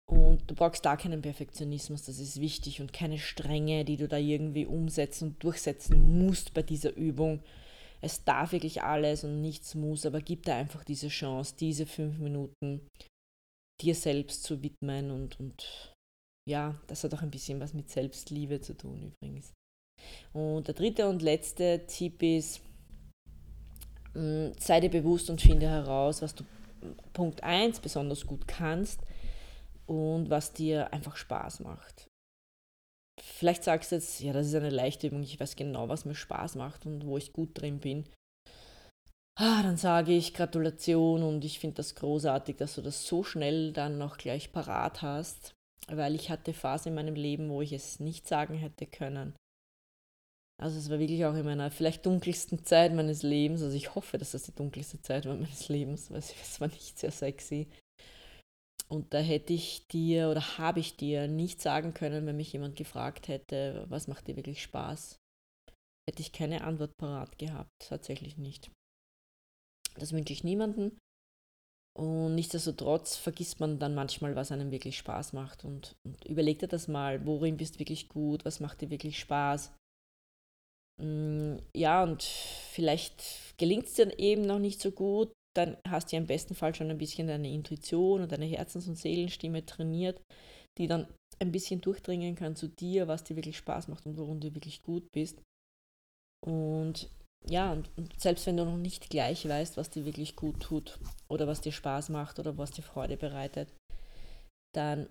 Und 0.06 0.42
du 0.48 0.56
brauchst 0.56 0.86
da 0.86 0.98
keinen 0.98 1.22
Perfektionismus, 1.22 2.04
das 2.04 2.20
ist 2.20 2.40
wichtig 2.42 2.82
und 2.82 2.94
keine 2.94 3.18
Strenge, 3.18 3.86
die 3.86 3.98
du 3.98 4.08
da 4.08 4.18
irgendwie 4.18 4.66
umsetzen 4.66 5.30
und 5.30 5.44
durchsetzen 5.44 6.26
musst 6.26 6.54
bei 6.54 6.62
dieser 6.62 6.96
Übung. 6.96 7.40
Es 8.04 8.24
darf 8.24 8.52
wirklich 8.52 8.84
alles 8.84 9.24
und 9.24 9.42
nichts 9.42 9.76
muss, 9.76 10.06
aber 10.06 10.22
gib 10.22 10.44
dir 10.44 10.56
einfach 10.56 10.84
diese 10.84 11.08
Chance, 11.08 11.56
diese 11.58 11.86
fünf 11.86 12.18
Minuten 12.18 12.88
dir 13.82 13.96
selbst 13.96 14.44
zu 14.44 14.62
widmen 14.62 15.12
und, 15.12 15.40
und 15.40 15.94
ja, 16.50 16.80
das 16.88 17.04
hat 17.04 17.14
auch 17.14 17.22
ein 17.22 17.32
bisschen 17.32 17.60
was 17.60 17.74
mit 17.74 17.90
Selbstliebe 17.90 18.60
zu 18.60 18.76
tun 18.76 19.02
übrigens. 19.02 19.54
Und 20.34 20.68
der 20.68 20.76
dritte 20.76 21.08
und 21.08 21.22
letzte 21.22 21.86
Tipp 21.88 22.22
ist, 22.22 22.62
Mm, 24.16 24.52
sei 24.60 24.80
dir 24.80 24.90
bewusst 24.90 25.30
und 25.30 25.42
finde 25.42 25.68
heraus, 25.68 26.22
was 26.22 26.36
du 26.36 26.44
Punkt 27.14 27.44
1 27.44 27.80
besonders 27.80 28.26
gut 28.28 28.48
kannst 28.48 29.02
und 29.86 30.30
was 30.30 30.54
dir 30.54 30.94
einfach 30.94 31.16
Spaß 31.16 31.62
macht. 31.62 32.08
Vielleicht 33.26 33.64
sagst 33.64 33.92
du 33.92 33.96
jetzt, 33.96 34.20
ja, 34.20 34.34
das 34.34 34.48
ist 34.48 34.56
eine 34.56 34.70
leichte 34.70 35.08
Übung, 35.08 35.24
ich 35.24 35.40
weiß 35.40 35.56
genau, 35.56 35.88
was 35.88 36.04
mir 36.04 36.14
Spaß 36.14 36.56
macht 36.56 36.86
und 36.86 37.06
wo 37.06 37.18
ich 37.18 37.32
gut 37.32 37.50
drin 37.54 37.80
bin. 37.80 38.06
Ah, 39.40 39.64
dann 39.64 39.78
sage 39.78 40.12
ich 40.12 40.34
Gratulation 40.34 41.24
und 41.24 41.46
ich 41.46 41.58
finde 41.58 41.78
das 41.78 41.96
großartig, 41.96 42.58
dass 42.58 42.76
du 42.76 42.82
das 42.82 43.08
so 43.08 43.24
schnell 43.24 43.72
dann 43.72 43.98
noch 43.98 44.18
gleich 44.18 44.52
parat 44.52 45.02
hast, 45.02 45.54
weil 45.88 46.16
ich 46.16 46.30
hatte 46.30 46.54
Phasen 46.54 46.90
in 46.90 46.96
meinem 46.96 47.16
Leben, 47.16 47.50
wo 47.50 47.62
ich 47.62 47.72
es 47.72 48.00
nicht 48.00 48.28
sagen 48.28 48.56
hätte 48.56 48.86
können. 48.86 49.34
Also 50.62 50.78
es 50.78 50.90
war 50.90 51.00
wirklich 51.00 51.26
auch 51.26 51.34
in 51.34 51.46
meiner 51.46 51.72
vielleicht 51.72 52.06
dunkelsten 52.06 52.64
Zeit 52.64 52.94
meines 52.94 53.24
Lebens. 53.24 53.64
Also 53.64 53.76
ich 53.76 53.96
hoffe, 53.96 54.18
dass 54.18 54.32
das 54.32 54.44
die 54.44 54.56
dunkelste 54.56 55.02
Zeit 55.02 55.26
war 55.26 55.36
meines 55.36 55.70
Lebens, 55.70 56.12
weil 56.12 56.20
es 56.20 56.62
war 56.62 56.68
nicht 56.68 57.00
sehr 57.00 57.12
sexy. 57.12 57.70
Und 58.94 59.12
da 59.16 59.18
hätte 59.18 59.54
ich 59.54 59.88
dir 59.88 60.30
oder 60.30 60.60
habe 60.60 60.80
ich 60.80 60.96
dir 60.96 61.28
nicht 61.28 61.60
sagen 61.60 61.96
können, 61.96 62.28
wenn 62.28 62.38
mich 62.38 62.54
jemand 62.54 62.76
gefragt 62.76 63.28
hätte, 63.28 63.88
was 63.90 64.08
macht 64.08 64.28
dir 64.28 64.36
wirklich 64.36 64.62
Spaß? 64.62 65.20
Hätte 66.08 66.22
ich 66.22 66.32
keine 66.32 66.64
Antwort 66.64 66.96
parat 66.98 67.40
gehabt, 67.40 67.72
tatsächlich 67.80 68.38
nicht. 68.38 68.70
Das 69.96 70.14
wünsche 70.14 70.32
ich 70.32 70.44
niemandem. 70.44 70.96
Und 71.98 72.36
nichtsdestotrotz 72.36 73.16
vergisst 73.16 73.60
man 73.60 73.80
dann 73.80 73.96
manchmal, 73.96 74.36
was 74.36 74.52
einem 74.52 74.70
wirklich 74.70 74.96
Spaß 75.00 75.34
macht. 75.34 75.66
Und, 75.66 75.96
und 76.06 76.24
überleg 76.26 76.60
dir 76.60 76.68
das 76.68 76.88
mal, 76.88 77.26
worin 77.26 77.58
bist 77.58 77.76
du 77.76 77.80
wirklich 77.80 78.10
gut, 78.10 78.46
was 78.46 78.60
macht 78.60 78.82
dir 78.82 78.92
wirklich 78.92 79.20
Spaß. 79.20 79.72
Mm, 81.02 81.58
ja, 81.76 82.04
und 82.04 82.22
vielleicht 82.22 83.58
gelingt 83.58 83.86
es 83.86 83.96
dir 83.96 84.20
eben 84.20 84.44
noch 84.44 84.60
nicht 84.60 84.80
so 84.80 84.92
gut, 84.92 85.34
dann 85.56 85.78
hast 85.88 86.12
du 86.12 86.16
ja 86.16 86.22
im 86.22 86.28
besten 86.28 86.56
Fall 86.56 86.74
schon 86.74 86.90
ein 86.90 86.98
bisschen 86.98 87.28
deine 87.28 87.52
Intuition 87.52 88.22
und 88.22 88.32
deine 88.32 88.46
Herzens- 88.46 88.88
und 88.88 88.96
Seelenstimme 88.96 89.66
trainiert, 89.66 90.22
die 90.78 90.88
dann 90.88 91.08
ein 91.40 91.52
bisschen 91.52 91.82
durchdringen 91.82 92.36
kann 92.36 92.56
zu 92.56 92.68
dir, 92.68 93.08
was 93.08 93.24
dir 93.24 93.36
wirklich 93.36 93.58
Spaß 93.58 93.88
macht 93.88 94.06
und 94.06 94.18
worum 94.18 94.40
du 94.40 94.54
wirklich 94.56 94.82
gut 94.82 95.12
bist. 95.12 95.42
Und 96.46 97.10
ja, 97.48 97.74
und, 97.74 97.90
selbst 98.18 98.46
wenn 98.46 98.58
du 98.58 98.66
noch 98.66 98.78
nicht 98.78 99.10
gleich 99.10 99.48
weißt, 99.48 99.78
was 99.78 99.90
dir 99.90 100.06
wirklich 100.06 100.36
gut 100.36 100.60
tut 100.62 101.00
oder 101.28 101.48
was 101.48 101.62
dir 101.62 101.72
Spaß 101.72 102.10
macht 102.10 102.40
oder 102.40 102.58
was 102.58 102.72
dir 102.72 102.84
Freude 102.84 103.18
bereitet, 103.18 103.74
dann 104.74 105.08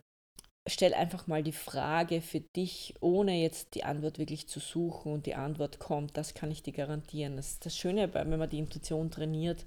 stell 0.69 0.95
einfach 0.95 1.27
mal 1.27 1.43
die 1.43 1.53
Frage 1.53 2.21
für 2.21 2.41
dich, 2.41 2.95
ohne 3.01 3.41
jetzt 3.41 3.75
die 3.75 3.85
Antwort 3.85 4.19
wirklich 4.19 4.49
zu 4.49 4.61
suchen 4.61 5.13
und 5.13 5.27
die 5.27 5.35
Antwort 5.35 5.79
kommt, 5.79 6.17
das 6.17 6.35
kann 6.35 6.51
ich 6.51 6.63
dir 6.63 6.73
garantieren. 6.73 7.37
Das, 7.37 7.59
das 7.59 7.77
Schöne, 7.77 8.13
wenn 8.15 8.39
man 8.39 8.51
die 8.51 8.59
Intuition 8.59 9.11
trainiert, 9.11 9.67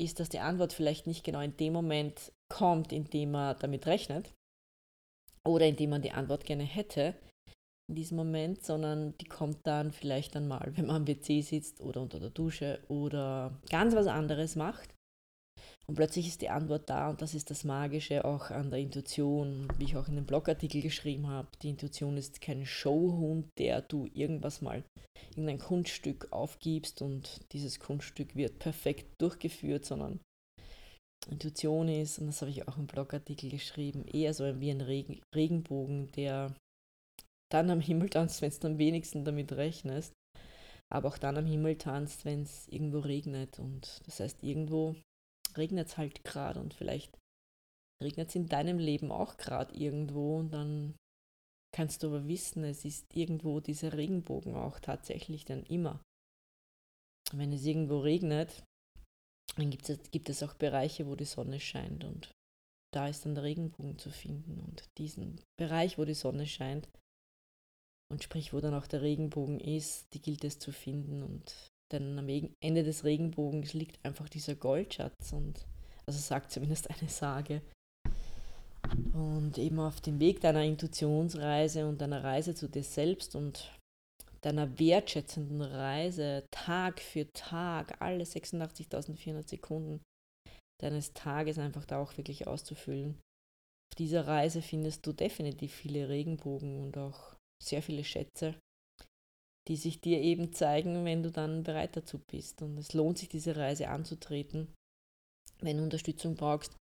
ist, 0.00 0.20
dass 0.20 0.28
die 0.28 0.40
Antwort 0.40 0.72
vielleicht 0.72 1.06
nicht 1.06 1.24
genau 1.24 1.40
in 1.40 1.56
dem 1.56 1.72
Moment 1.72 2.32
kommt, 2.48 2.92
in 2.92 3.04
dem 3.04 3.32
man 3.32 3.56
damit 3.60 3.86
rechnet 3.86 4.32
oder 5.44 5.66
in 5.66 5.76
dem 5.76 5.90
man 5.90 6.02
die 6.02 6.12
Antwort 6.12 6.44
gerne 6.44 6.64
hätte, 6.64 7.14
in 7.88 7.96
diesem 7.96 8.16
Moment, 8.16 8.64
sondern 8.64 9.16
die 9.18 9.26
kommt 9.26 9.66
dann 9.66 9.90
vielleicht 9.92 10.36
einmal, 10.36 10.72
wenn 10.76 10.86
man 10.86 10.96
am 10.96 11.08
WC 11.08 11.42
sitzt 11.42 11.80
oder 11.80 12.00
unter 12.00 12.20
der 12.20 12.30
Dusche 12.30 12.80
oder 12.88 13.60
ganz 13.68 13.94
was 13.94 14.06
anderes 14.06 14.54
macht. 14.54 14.94
Und 15.90 15.96
plötzlich 15.96 16.28
ist 16.28 16.40
die 16.40 16.50
Antwort 16.50 16.88
da 16.88 17.10
und 17.10 17.20
das 17.20 17.34
ist 17.34 17.50
das 17.50 17.64
Magische 17.64 18.24
auch 18.24 18.52
an 18.52 18.70
der 18.70 18.78
Intuition, 18.78 19.66
wie 19.76 19.86
ich 19.86 19.96
auch 19.96 20.06
in 20.06 20.14
dem 20.14 20.24
Blogartikel 20.24 20.82
geschrieben 20.82 21.26
habe. 21.26 21.48
Die 21.62 21.70
Intuition 21.70 22.16
ist 22.16 22.40
kein 22.40 22.64
Showhund, 22.64 23.48
der 23.58 23.82
du 23.82 24.06
irgendwas 24.14 24.62
mal, 24.62 24.84
irgendein 25.30 25.58
Kunststück 25.58 26.28
aufgibst 26.30 27.02
und 27.02 27.40
dieses 27.52 27.80
Kunststück 27.80 28.36
wird 28.36 28.60
perfekt 28.60 29.20
durchgeführt, 29.20 29.84
sondern 29.84 30.20
Intuition 31.28 31.88
ist, 31.88 32.20
und 32.20 32.28
das 32.28 32.40
habe 32.40 32.52
ich 32.52 32.68
auch 32.68 32.78
im 32.78 32.86
Blogartikel 32.86 33.50
geschrieben, 33.50 34.04
eher 34.04 34.32
so 34.32 34.60
wie 34.60 34.70
ein 34.70 34.82
Regen, 34.82 35.20
Regenbogen, 35.34 36.12
der 36.12 36.54
dann 37.50 37.68
am 37.68 37.80
Himmel 37.80 38.10
tanzt, 38.10 38.42
wenn 38.42 38.52
du 38.52 38.68
am 38.68 38.78
wenigsten 38.78 39.24
damit 39.24 39.50
rechnest, 39.50 40.12
aber 40.88 41.08
auch 41.08 41.18
dann 41.18 41.36
am 41.36 41.46
Himmel 41.46 41.78
tanzt, 41.78 42.24
wenn 42.24 42.42
es 42.44 42.68
irgendwo 42.68 43.00
regnet. 43.00 43.58
Und 43.58 44.02
das 44.06 44.20
heißt, 44.20 44.44
irgendwo 44.44 44.94
regnet 45.58 45.88
es 45.88 45.96
halt 45.96 46.24
gerade 46.24 46.60
und 46.60 46.74
vielleicht 46.74 47.18
regnet 48.02 48.28
es 48.28 48.34
in 48.34 48.46
deinem 48.46 48.78
Leben 48.78 49.12
auch 49.12 49.36
gerade 49.36 49.74
irgendwo 49.74 50.38
und 50.38 50.50
dann 50.50 50.94
kannst 51.72 52.02
du 52.02 52.08
aber 52.08 52.26
wissen, 52.26 52.64
es 52.64 52.84
ist 52.84 53.14
irgendwo 53.14 53.60
dieser 53.60 53.92
Regenbogen 53.92 54.56
auch 54.56 54.80
tatsächlich 54.80 55.44
dann 55.44 55.64
immer. 55.64 56.02
Wenn 57.32 57.52
es 57.52 57.64
irgendwo 57.64 58.00
regnet, 58.00 58.64
dann 59.56 59.70
gibt 59.70 59.88
es, 59.88 60.10
gibt 60.10 60.28
es 60.28 60.42
auch 60.42 60.54
Bereiche, 60.54 61.06
wo 61.06 61.14
die 61.14 61.24
Sonne 61.24 61.60
scheint 61.60 62.04
und 62.04 62.32
da 62.92 63.06
ist 63.08 63.24
dann 63.24 63.34
der 63.34 63.44
Regenbogen 63.44 63.98
zu 63.98 64.10
finden 64.10 64.60
und 64.60 64.88
diesen 64.98 65.40
Bereich, 65.56 65.96
wo 65.96 66.04
die 66.04 66.14
Sonne 66.14 66.46
scheint 66.46 66.88
und 68.10 68.24
sprich, 68.24 68.52
wo 68.52 68.60
dann 68.60 68.74
auch 68.74 68.88
der 68.88 69.02
Regenbogen 69.02 69.60
ist, 69.60 70.12
die 70.12 70.20
gilt 70.20 70.44
es 70.44 70.58
zu 70.58 70.72
finden 70.72 71.22
und 71.22 71.70
denn 71.92 72.18
am 72.18 72.28
Ende 72.60 72.82
des 72.84 73.04
Regenbogens 73.04 73.74
liegt 73.74 74.04
einfach 74.04 74.28
dieser 74.28 74.54
Goldschatz 74.54 75.32
und 75.32 75.66
also 76.06 76.18
sagt 76.18 76.50
zumindest 76.50 76.90
eine 76.90 77.08
Sage. 77.08 77.62
Und 79.12 79.58
eben 79.58 79.78
auf 79.78 80.00
dem 80.00 80.18
Weg 80.20 80.40
deiner 80.40 80.64
Intuitionsreise 80.64 81.86
und 81.86 82.00
deiner 82.00 82.24
Reise 82.24 82.54
zu 82.54 82.68
dir 82.68 82.82
selbst 82.82 83.36
und 83.36 83.76
deiner 84.40 84.78
wertschätzenden 84.78 85.60
Reise 85.60 86.44
Tag 86.50 87.00
für 87.00 87.30
Tag, 87.32 88.00
alle 88.00 88.24
86.400 88.24 89.48
Sekunden 89.48 90.00
deines 90.80 91.12
Tages 91.12 91.58
einfach 91.58 91.84
da 91.84 92.00
auch 92.00 92.16
wirklich 92.16 92.46
auszufüllen. 92.46 93.20
Auf 93.90 93.96
dieser 93.98 94.26
Reise 94.26 94.62
findest 94.62 95.06
du 95.06 95.12
definitiv 95.12 95.74
viele 95.74 96.08
Regenbogen 96.08 96.80
und 96.82 96.96
auch 96.96 97.34
sehr 97.62 97.82
viele 97.82 98.04
Schätze 98.04 98.54
die 99.70 99.76
sich 99.76 100.00
dir 100.00 100.20
eben 100.20 100.52
zeigen, 100.52 101.04
wenn 101.04 101.22
du 101.22 101.30
dann 101.30 101.62
bereit 101.62 101.96
dazu 101.96 102.18
bist. 102.18 102.60
Und 102.60 102.76
es 102.76 102.92
lohnt 102.92 103.18
sich, 103.18 103.28
diese 103.28 103.54
Reise 103.54 103.88
anzutreten, 103.88 104.74
wenn 105.60 105.76
du 105.76 105.84
Unterstützung 105.84 106.34
brauchst. 106.34 106.76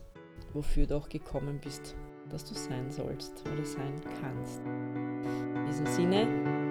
wofür 0.52 0.86
du 0.86 0.96
auch 0.96 1.08
gekommen 1.08 1.60
bist 1.60 1.94
dass 2.30 2.44
du 2.44 2.54
sein 2.54 2.90
sollst 2.90 3.42
oder 3.52 3.64
sein 3.64 3.94
kannst. 4.20 4.60
In 4.64 5.66
diesem 5.66 5.86
Sinne, 5.86 6.26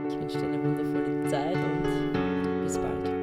ich 0.08 0.20
wünsche 0.20 0.38
dir 0.40 0.48
eine 0.48 0.64
wundervolle 0.64 1.28
Zeit 1.28 1.56
und 1.56 2.64
bis 2.64 2.78
bald. 2.78 3.15